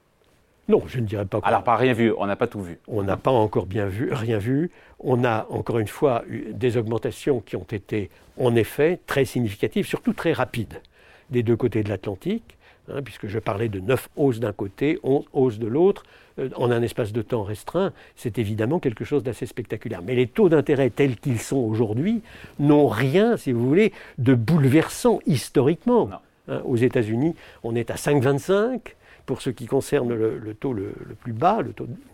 Non, 0.68 0.82
je 0.86 0.98
ne 0.98 1.06
dirais 1.06 1.24
pas. 1.24 1.40
Alors, 1.44 1.62
pas 1.62 1.76
rien 1.76 1.92
vu, 1.92 2.12
on 2.18 2.26
n'a 2.26 2.34
pas 2.34 2.48
tout 2.48 2.60
vu. 2.60 2.78
On 2.88 3.04
n'a 3.04 3.16
pas 3.16 3.30
encore 3.30 3.66
bien 3.66 3.86
vu, 3.86 4.12
rien 4.12 4.38
vu. 4.38 4.70
On 4.98 5.24
a 5.24 5.46
encore 5.48 5.78
une 5.78 5.86
fois 5.86 6.24
eu 6.28 6.52
des 6.52 6.76
augmentations 6.76 7.40
qui 7.40 7.54
ont 7.54 7.66
été, 7.70 8.10
en 8.38 8.54
effet, 8.56 8.98
très 9.06 9.24
significatives, 9.24 9.86
surtout 9.86 10.12
très 10.12 10.32
rapides, 10.32 10.82
des 11.30 11.44
deux 11.44 11.56
côtés 11.56 11.84
de 11.84 11.88
l'Atlantique. 11.88 12.55
Hein, 12.92 13.02
puisque 13.02 13.26
je 13.26 13.40
parlais 13.40 13.68
de 13.68 13.80
9 13.80 14.08
hausses 14.16 14.38
d'un 14.38 14.52
côté, 14.52 15.00
11 15.02 15.24
hausses 15.32 15.58
de 15.58 15.66
l'autre, 15.66 16.04
euh, 16.38 16.50
en 16.54 16.70
un 16.70 16.82
espace 16.82 17.12
de 17.12 17.20
temps 17.20 17.42
restreint, 17.42 17.92
c'est 18.14 18.38
évidemment 18.38 18.78
quelque 18.78 19.04
chose 19.04 19.24
d'assez 19.24 19.46
spectaculaire. 19.46 20.02
Mais 20.02 20.14
les 20.14 20.28
taux 20.28 20.48
d'intérêt 20.48 20.90
tels 20.90 21.16
qu'ils 21.16 21.40
sont 21.40 21.56
aujourd'hui 21.56 22.22
n'ont 22.60 22.86
rien, 22.86 23.36
si 23.36 23.50
vous 23.50 23.66
voulez, 23.66 23.92
de 24.18 24.34
bouleversant 24.34 25.18
historiquement. 25.26 26.10
Hein, 26.48 26.62
aux 26.64 26.76
États-Unis, 26.76 27.34
on 27.64 27.74
est 27.74 27.90
à 27.90 27.96
5,25 27.96 28.80
pour 29.24 29.42
ce 29.42 29.50
qui 29.50 29.66
concerne 29.66 30.14
le, 30.14 30.54
taux 30.54 30.72
le, 30.72 30.92
plus 31.20 31.32
bas, 31.32 31.58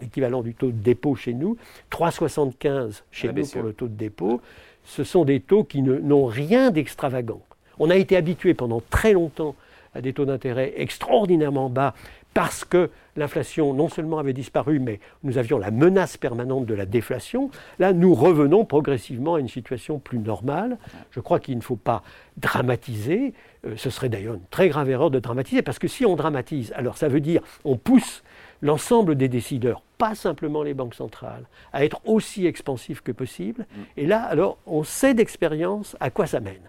l'équivalent 0.01 0.41
du 0.41 0.55
taux 0.55 0.69
de 0.69 0.83
dépôt 0.83 1.15
chez 1.15 1.35
nous, 1.35 1.59
3,75 1.91 3.03
chez 3.11 3.31
nous 3.31 3.47
pour 3.47 3.63
le 3.63 3.75
taux 3.75 3.89
de 3.89 3.95
dépôt. 3.95 4.41
Ce 4.85 5.05
sont 5.05 5.27
des 5.27 5.41
taux 5.41 5.65
qui 5.65 5.83
n'ont 5.83 6.25
rien 6.25 6.71
d'extravagant. 6.71 7.43
On 7.79 7.91
a 7.91 7.97
été 7.97 8.17
habitué 8.17 8.55
pendant 8.55 8.83
très 8.89 9.13
longtemps 9.13 9.55
à 9.95 10.01
des 10.01 10.13
taux 10.13 10.25
d'intérêt 10.25 10.73
extraordinairement 10.77 11.69
bas 11.69 11.95
parce 12.35 12.65
que 12.65 12.91
l'inflation 13.17 13.75
non 13.75 13.89
seulement 13.89 14.19
avait 14.19 14.33
disparu, 14.33 14.79
mais 14.79 15.01
nous 15.23 15.39
avions 15.39 15.59
la 15.59 15.71
menace 15.71 16.17
permanente 16.17 16.67
de 16.67 16.75
la 16.75 16.87
déflation. 16.87 17.51
Là, 17.79 17.93
nous 17.93 18.15
revenons 18.15 18.65
progressivement 18.65 19.35
à 19.35 19.41
une 19.41 19.49
situation 19.49 19.99
plus 19.99 20.19
normale. 20.19 20.79
Je 21.11 21.21
crois 21.21 21.41
qu'il 21.41 21.57
ne 21.57 21.63
faut 21.63 21.77
pas 21.77 22.03
dramatiser. 22.39 23.35
Euh, 23.67 23.75
ce 23.77 23.91
serait 23.91 24.09
d'ailleurs 24.09 24.35
une 24.35 24.47
très 24.51 24.69
grave 24.69 24.89
erreur 24.89 25.11
de 25.11 25.19
dramatiser, 25.19 25.63
parce 25.63 25.79
que 25.79 25.89
si 25.89 26.07
on 26.07 26.17
dramatise, 26.17 26.73
alors 26.75 26.97
ça 26.97 27.09
veut 27.09 27.21
dire 27.21 27.43
on 27.65 27.77
pousse 27.77 28.23
l'ensemble 28.63 29.17
des 29.17 29.29
décideurs, 29.29 29.83
pas 29.99 30.15
simplement 30.15 30.63
les 30.63 30.73
banques 30.73 30.95
centrales, 30.95 31.45
à 31.73 31.85
être 31.85 32.01
aussi 32.07 32.47
expansifs 32.47 33.03
que 33.03 33.13
possible. 33.13 33.67
Mm. 33.71 33.81
Et 33.99 34.07
là, 34.07 34.23
alors, 34.23 34.57
on 34.67 34.85
sait 34.85 35.15
d'expérience 35.15 35.97
à 36.01 36.11
quoi 36.11 36.27
ça 36.27 36.41
mène 36.41 36.63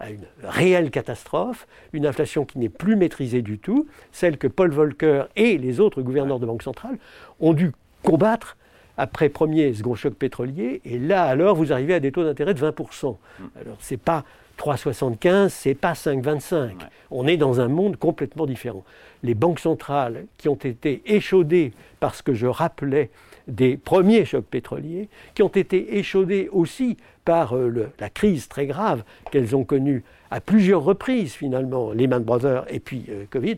à 0.00 0.10
une 0.10 0.24
réelle 0.42 0.90
catastrophe, 0.90 1.68
une 1.92 2.06
inflation 2.06 2.44
qui 2.44 2.58
n'est 2.58 2.70
plus 2.70 2.96
maîtrisée 2.96 3.42
du 3.42 3.58
tout, 3.58 3.86
celle 4.12 4.38
que 4.38 4.46
Paul 4.46 4.72
Volcker 4.72 5.24
et 5.36 5.58
les 5.58 5.78
autres 5.78 6.02
gouverneurs 6.02 6.40
de 6.40 6.46
banque 6.46 6.62
centrale 6.62 6.98
ont 7.38 7.52
dû 7.52 7.72
combattre 8.02 8.56
après 8.96 9.28
premier 9.28 9.68
et 9.68 9.74
second 9.74 9.94
choc 9.94 10.14
pétrolier, 10.14 10.80
et 10.84 10.98
là 10.98 11.24
alors 11.24 11.54
vous 11.54 11.72
arrivez 11.72 11.94
à 11.94 12.00
des 12.00 12.12
taux 12.12 12.24
d'intérêt 12.24 12.54
de 12.54 12.60
20%. 12.60 13.16
Alors 13.60 13.76
c'est 13.78 14.00
pas 14.00 14.24
3,75, 14.58 15.48
c'est 15.48 15.74
pas 15.74 15.92
5,25. 15.92 16.72
On 17.10 17.26
est 17.26 17.38
dans 17.38 17.60
un 17.60 17.68
monde 17.68 17.96
complètement 17.96 18.44
différent. 18.44 18.84
Les 19.22 19.34
banques 19.34 19.60
centrales 19.60 20.26
qui 20.36 20.48
ont 20.48 20.54
été 20.54 21.02
échaudées 21.06 21.72
parce 21.98 22.20
que 22.20 22.34
je 22.34 22.46
rappelais 22.46 23.10
des 23.50 23.76
premiers 23.76 24.24
chocs 24.24 24.46
pétroliers, 24.46 25.08
qui 25.34 25.42
ont 25.42 25.48
été 25.48 25.98
échaudées 25.98 26.48
aussi 26.52 26.96
par 27.24 27.56
euh, 27.56 27.90
la 27.98 28.10
crise 28.10 28.48
très 28.48 28.66
grave 28.66 29.02
qu'elles 29.30 29.54
ont 29.54 29.64
connue 29.64 30.02
à 30.30 30.40
plusieurs 30.40 30.82
reprises 30.82 31.34
finalement, 31.34 31.92
Lehman 31.92 32.22
Brothers 32.22 32.64
et 32.70 32.80
puis 32.80 33.04
euh, 33.10 33.24
Covid, 33.30 33.56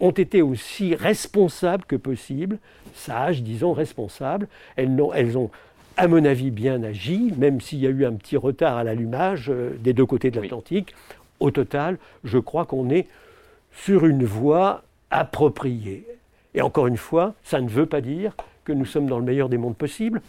ont 0.00 0.10
été 0.10 0.42
aussi 0.42 0.94
responsables 0.94 1.84
que 1.84 1.96
possible, 1.96 2.58
sages, 2.94 3.42
disons 3.42 3.72
responsables. 3.72 4.46
Elles 4.76 4.90
ont, 5.00 5.12
elles 5.12 5.36
ont 5.36 5.50
à 5.96 6.06
mon 6.06 6.24
avis, 6.24 6.52
bien 6.52 6.84
agi, 6.84 7.32
même 7.36 7.60
s'il 7.60 7.80
y 7.80 7.86
a 7.86 7.90
eu 7.90 8.04
un 8.04 8.12
petit 8.12 8.36
retard 8.36 8.76
à 8.76 8.84
l'allumage 8.84 9.50
euh, 9.50 9.76
des 9.80 9.92
deux 9.92 10.06
côtés 10.06 10.30
de 10.30 10.40
l'Atlantique. 10.40 10.94
Au 11.40 11.50
total, 11.50 11.98
je 12.22 12.38
crois 12.38 12.66
qu'on 12.66 12.88
est 12.88 13.08
sur 13.72 14.06
une 14.06 14.24
voie 14.24 14.84
appropriée. 15.10 16.06
Et 16.54 16.62
encore 16.62 16.86
une 16.86 16.96
fois, 16.96 17.34
ça 17.42 17.60
ne 17.60 17.68
veut 17.68 17.86
pas 17.86 18.00
dire 18.00 18.36
que 18.68 18.72
nous 18.74 18.84
sommes 18.84 19.06
dans 19.06 19.18
le 19.18 19.24
meilleur 19.24 19.48
des 19.48 19.56
mondes 19.56 19.76
possibles 19.76 20.20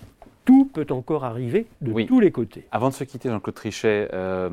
tout 0.45 0.65
peut 0.73 0.88
encore 0.89 1.25
arriver 1.25 1.67
de 1.82 2.06
tous 2.06 2.19
les 2.19 2.32
côtés. 2.32 2.65
Avant 2.71 2.89
de 2.89 2.93
se 2.95 3.04
quitter, 3.04 3.30
Jean-Claude 3.30 3.54
Trichet, 3.54 4.10
euh, 4.13 4.49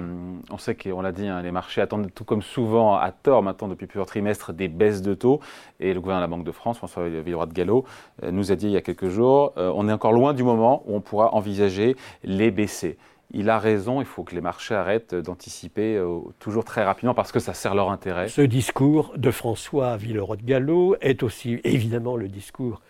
on 0.51 0.59
sait 0.59 0.75
qu'on 0.75 1.01
l'a 1.01 1.11
dit, 1.11 1.27
hein, 1.27 1.41
les 1.41 1.53
marchés 1.53 1.81
attendent 1.81 2.13
tout 2.15 2.25
comme 2.25 2.43
souvent, 2.43 2.97
à 2.97 3.13
tort 3.13 3.43
maintenant 3.43 3.69
depuis 3.69 3.87
plusieurs 3.87 4.05
trimestres, 4.05 4.53
des 4.53 4.69
baisses 4.69 5.01
de 5.01 5.15
taux. 5.15 5.41
Et 5.81 5.95
le 5.95 6.01
gouverneur 6.01 6.27
de 6.27 6.31
la 6.31 6.37
Banque 6.37 6.45
de 6.45 6.53
France, 6.53 6.77
François 6.77 7.09
Villeroy 7.09 7.47
de 7.47 7.55
Gallo, 7.55 7.87
euh, 8.25 8.31
nous 8.31 8.53
a 8.53 8.57
dit 8.57 8.67
il 8.67 8.73
y 8.73 8.77
a 8.77 8.83
quelques 8.83 9.09
jours, 9.09 9.55
euh, 9.57 9.73
on 9.75 9.89
est 9.89 9.93
encore 9.93 10.13
loin 10.13 10.35
du 10.35 10.43
moment 10.43 10.83
où 10.85 10.95
on 10.97 11.01
pourra 11.01 11.33
envisager 11.33 11.97
les 12.25 12.51
baisser. 12.51 12.99
Il 13.31 13.49
a 13.49 13.59
raison, 13.59 14.03
il 14.03 14.07
faut 14.07 14.23
que 14.23 14.35
les 14.35 14.43
marchés 14.43 14.75
arrêtent 14.75 15.15
d'anticiper 15.15 15.99
toujours 16.41 16.65
très 16.65 16.85
rapidement 16.85 17.15
parce 17.15 17.33
que 17.33 17.41
ça 17.41 17.55
sert 17.55 17.75
leur 17.75 17.91
intérêt. 17.91 18.29
Ce 18.29 18.43
discours 18.43 19.15
de 19.17 19.31
François 19.31 19.97
Villeroy 19.97 20.37
de 20.37 20.45
Gallo 20.45 20.97
est 21.01 21.23
aussi 21.23 21.59
évidemment 21.65 22.17
le 22.17 22.29
discours 22.29 22.83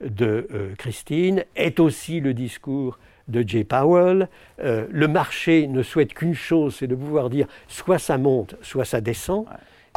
de 0.00 0.46
euh, 0.52 0.74
Christine 0.76 1.44
est 1.56 1.80
aussi 1.80 2.20
le 2.20 2.34
discours 2.34 2.98
de 3.28 3.46
Jay 3.46 3.64
Powell. 3.64 4.28
Euh, 4.60 4.86
le 4.90 5.08
marché 5.08 5.66
ne 5.66 5.82
souhaite 5.82 6.14
qu'une 6.14 6.34
chose, 6.34 6.76
c'est 6.76 6.86
de 6.86 6.94
pouvoir 6.94 7.30
dire 7.30 7.46
soit 7.68 7.98
ça 7.98 8.18
monte, 8.18 8.56
soit 8.62 8.84
ça 8.84 9.00
descend. 9.00 9.46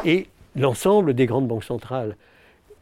Et 0.04 0.26
l'ensemble 0.56 1.14
des 1.14 1.26
grandes 1.26 1.48
banques 1.48 1.64
centrales 1.64 2.16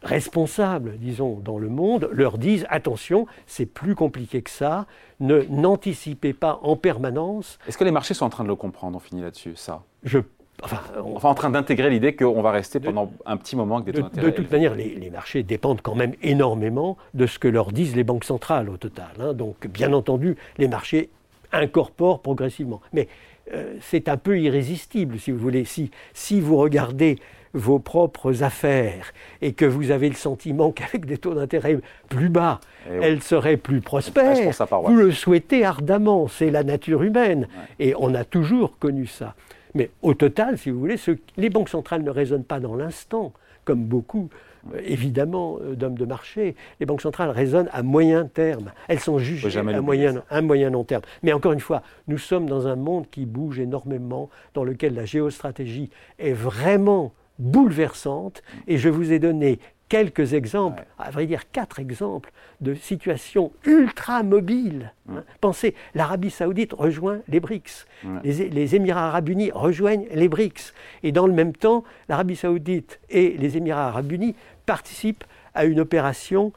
responsables, 0.02 0.98
disons, 0.98 1.40
dans 1.42 1.58
le 1.58 1.68
monde, 1.68 2.08
leur 2.12 2.38
disent 2.38 2.66
attention, 2.70 3.26
c'est 3.46 3.66
plus 3.66 3.94
compliqué 3.94 4.42
que 4.42 4.50
ça, 4.50 4.86
ne 5.20 5.42
n'anticipez 5.48 6.32
pas 6.32 6.60
en 6.62 6.76
permanence. 6.76 7.58
Est-ce 7.66 7.76
que 7.76 7.84
les 7.84 7.90
marchés 7.90 8.14
sont 8.14 8.26
en 8.26 8.30
train 8.30 8.44
de 8.44 8.48
le 8.48 8.56
comprendre 8.56 8.96
On 8.96 9.00
finit 9.00 9.22
là-dessus, 9.22 9.56
ça? 9.56 9.82
Je 10.04 10.20
Enfin, 10.62 11.28
en 11.28 11.34
train 11.34 11.50
d'intégrer 11.50 11.90
l'idée 11.90 12.14
qu'on 12.16 12.40
va 12.40 12.50
rester 12.50 12.80
pendant 12.80 13.12
un 13.26 13.36
petit 13.36 13.56
moment 13.56 13.76
avec 13.76 13.86
des 13.86 13.92
taux 13.92 14.02
d'intérêt. 14.02 14.26
De 14.26 14.36
toute 14.36 14.50
manière, 14.50 14.74
les, 14.74 15.10
marchés 15.10 15.42
dépendent 15.42 15.82
quand 15.82 15.94
même 15.94 16.14
énormément 16.22 16.96
de 17.14 17.26
ce 17.26 17.38
que 17.38 17.48
leur 17.48 17.72
disent 17.72 17.94
les 17.94 18.04
banques 18.04 18.24
centrales 18.24 18.70
au 18.70 18.76
total. 18.76 19.10
Hein. 19.20 19.34
Donc, 19.34 19.66
bien 19.66 19.92
entendu, 19.92 20.36
les 20.58 20.68
marchés 20.68 21.10
incorporent 21.52 22.20
progressivement. 22.20 22.80
Mais 22.92 23.08
euh, 23.52 23.74
c'est 23.80 24.08
un 24.08 24.16
peu 24.16 24.38
irrésistible, 24.40 25.18
si 25.18 25.30
vous 25.30 25.38
voulez. 25.38 25.64
Si, 25.64 25.90
si 26.14 26.40
vous 26.40 26.56
regardez 26.56 27.18
vos 27.52 27.78
propres 27.78 28.42
affaires 28.42 29.12
et 29.40 29.52
que 29.52 29.64
vous 29.64 29.90
avez 29.90 30.08
le 30.08 30.14
sentiment 30.14 30.70
qu'avec 30.72 31.06
des 31.06 31.18
taux 31.18 31.34
d'intérêt 31.34 31.78
plus 32.08 32.28
bas, 32.28 32.60
eh 32.88 32.98
elles 33.02 33.22
seraient 33.22 33.56
plus 33.56 33.80
prospères, 33.80 34.36
vous 34.84 34.96
le 34.96 35.12
souhaitez 35.12 35.64
ardemment. 35.64 36.28
C'est 36.28 36.50
la 36.50 36.64
nature 36.64 37.02
humaine. 37.02 37.48
Et 37.78 37.94
on 37.98 38.14
a 38.14 38.24
toujours 38.24 38.78
connu 38.78 39.06
ça. 39.06 39.34
Mais 39.76 39.90
au 40.00 40.14
total, 40.14 40.56
si 40.56 40.70
vous 40.70 40.80
voulez, 40.80 40.96
les 41.36 41.50
banques 41.50 41.68
centrales 41.68 42.02
ne 42.02 42.10
raisonnent 42.10 42.44
pas 42.44 42.60
dans 42.60 42.74
l'instant, 42.74 43.32
comme 43.64 43.84
beaucoup, 43.84 44.30
euh, 44.74 44.80
évidemment, 44.84 45.58
euh, 45.60 45.74
d'hommes 45.74 45.98
de 45.98 46.06
marché. 46.06 46.56
Les 46.80 46.86
banques 46.86 47.02
centrales 47.02 47.28
raisonnent 47.28 47.68
à 47.72 47.82
moyen 47.82 48.24
terme. 48.24 48.72
Elles 48.88 49.00
sont 49.00 49.18
jugées 49.18 49.58
à 49.58 49.80
moyen, 49.82 50.22
à 50.30 50.40
moyen 50.40 50.70
long 50.70 50.84
terme. 50.84 51.02
Mais 51.22 51.34
encore 51.34 51.52
une 51.52 51.60
fois, 51.60 51.82
nous 52.08 52.16
sommes 52.16 52.48
dans 52.48 52.66
un 52.66 52.76
monde 52.76 53.04
qui 53.10 53.26
bouge 53.26 53.60
énormément, 53.60 54.30
dans 54.54 54.64
lequel 54.64 54.94
la 54.94 55.04
géostratégie 55.04 55.90
est 56.18 56.32
vraiment 56.32 57.12
bouleversante. 57.38 58.42
Et 58.66 58.78
je 58.78 58.88
vous 58.88 59.12
ai 59.12 59.18
donné 59.18 59.58
quelques 59.88 60.34
exemples, 60.34 60.84
à 60.98 61.10
vrai 61.10 61.26
dire 61.26 61.50
quatre 61.50 61.78
exemples, 61.78 62.32
de 62.60 62.74
situations 62.74 63.52
ultra 63.64 64.22
mobiles. 64.22 64.92
Hein. 65.08 65.22
Pensez, 65.40 65.74
l'Arabie 65.94 66.30
saoudite 66.30 66.72
rejoint 66.72 67.20
les 67.28 67.40
BRICS, 67.40 67.86
les, 68.24 68.74
Émirats 68.74 69.08
arabes 69.08 69.28
unis 69.28 69.50
rejoignent 69.52 70.06
les 70.12 70.28
BRICS, 70.28 70.72
et 71.02 71.12
dans 71.12 71.26
le 71.26 71.32
même 71.32 71.52
temps, 71.52 71.84
l'Arabie 72.08 72.36
saoudite 72.36 73.00
et 73.10 73.36
les 73.38 73.56
Émirats 73.56 73.88
arabes 73.88 74.10
unis 74.10 74.34
participent 74.66 75.24
à 75.54 75.64
une 75.64 75.80
opération 75.80 76.52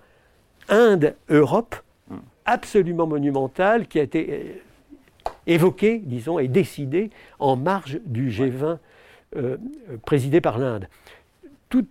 Inde-Europe 0.69 1.75
absolument 2.45 3.05
monumentale 3.05 3.87
qui 3.87 3.99
a 3.99 4.03
été 4.03 4.27
euh, 4.31 5.31
évoquée, 5.45 5.99
disons, 5.99 6.39
et 6.39 6.47
décidée 6.47 7.11
en 7.37 7.55
marge 7.55 7.99
du 8.05 8.29
G20 8.29 8.77
euh, 9.35 9.57
présidé 10.05 10.41
par 10.41 10.57
l'Inde 10.57 10.87
tout, 11.69 11.85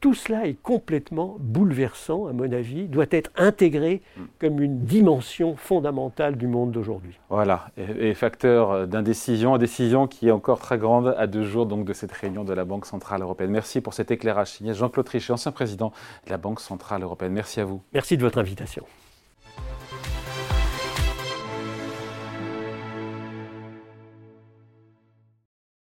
tout, 0.00 0.14
cela 0.14 0.46
est 0.46 0.56
complètement 0.62 1.36
bouleversant, 1.38 2.26
à 2.26 2.32
mon 2.32 2.50
avis, 2.50 2.88
doit 2.88 3.06
être 3.10 3.30
intégré 3.36 4.00
comme 4.38 4.60
une 4.60 4.80
dimension 4.80 5.54
fondamentale 5.56 6.36
du 6.36 6.46
monde 6.46 6.72
d'aujourd'hui. 6.72 7.18
Voilà, 7.28 7.70
et, 7.76 8.14
facteur 8.14 8.88
d'indécision, 8.88 9.54
indécision 9.54 10.06
qui 10.06 10.28
est 10.28 10.30
encore 10.30 10.60
très 10.60 10.78
grande 10.78 11.14
à 11.18 11.26
deux 11.26 11.44
jours 11.44 11.66
donc, 11.66 11.84
de 11.84 11.92
cette 11.92 12.12
réunion 12.12 12.44
de 12.44 12.54
la 12.54 12.64
Banque 12.64 12.86
Centrale 12.86 13.20
Européenne. 13.20 13.50
Merci 13.50 13.82
pour 13.82 13.92
cet 13.92 14.10
éclairage 14.10 14.48
signé 14.48 14.72
Jean-Claude 14.72 15.04
Trichet, 15.04 15.32
ancien 15.32 15.52
président 15.52 15.92
de 16.26 16.30
la 16.30 16.38
Banque 16.38 16.60
Centrale 16.60 17.02
Européenne. 17.02 17.32
Merci 17.32 17.60
à 17.60 17.66
vous. 17.66 17.82
Merci 17.92 18.16
de 18.16 18.22
votre 18.22 18.38
invitation. 18.38 18.84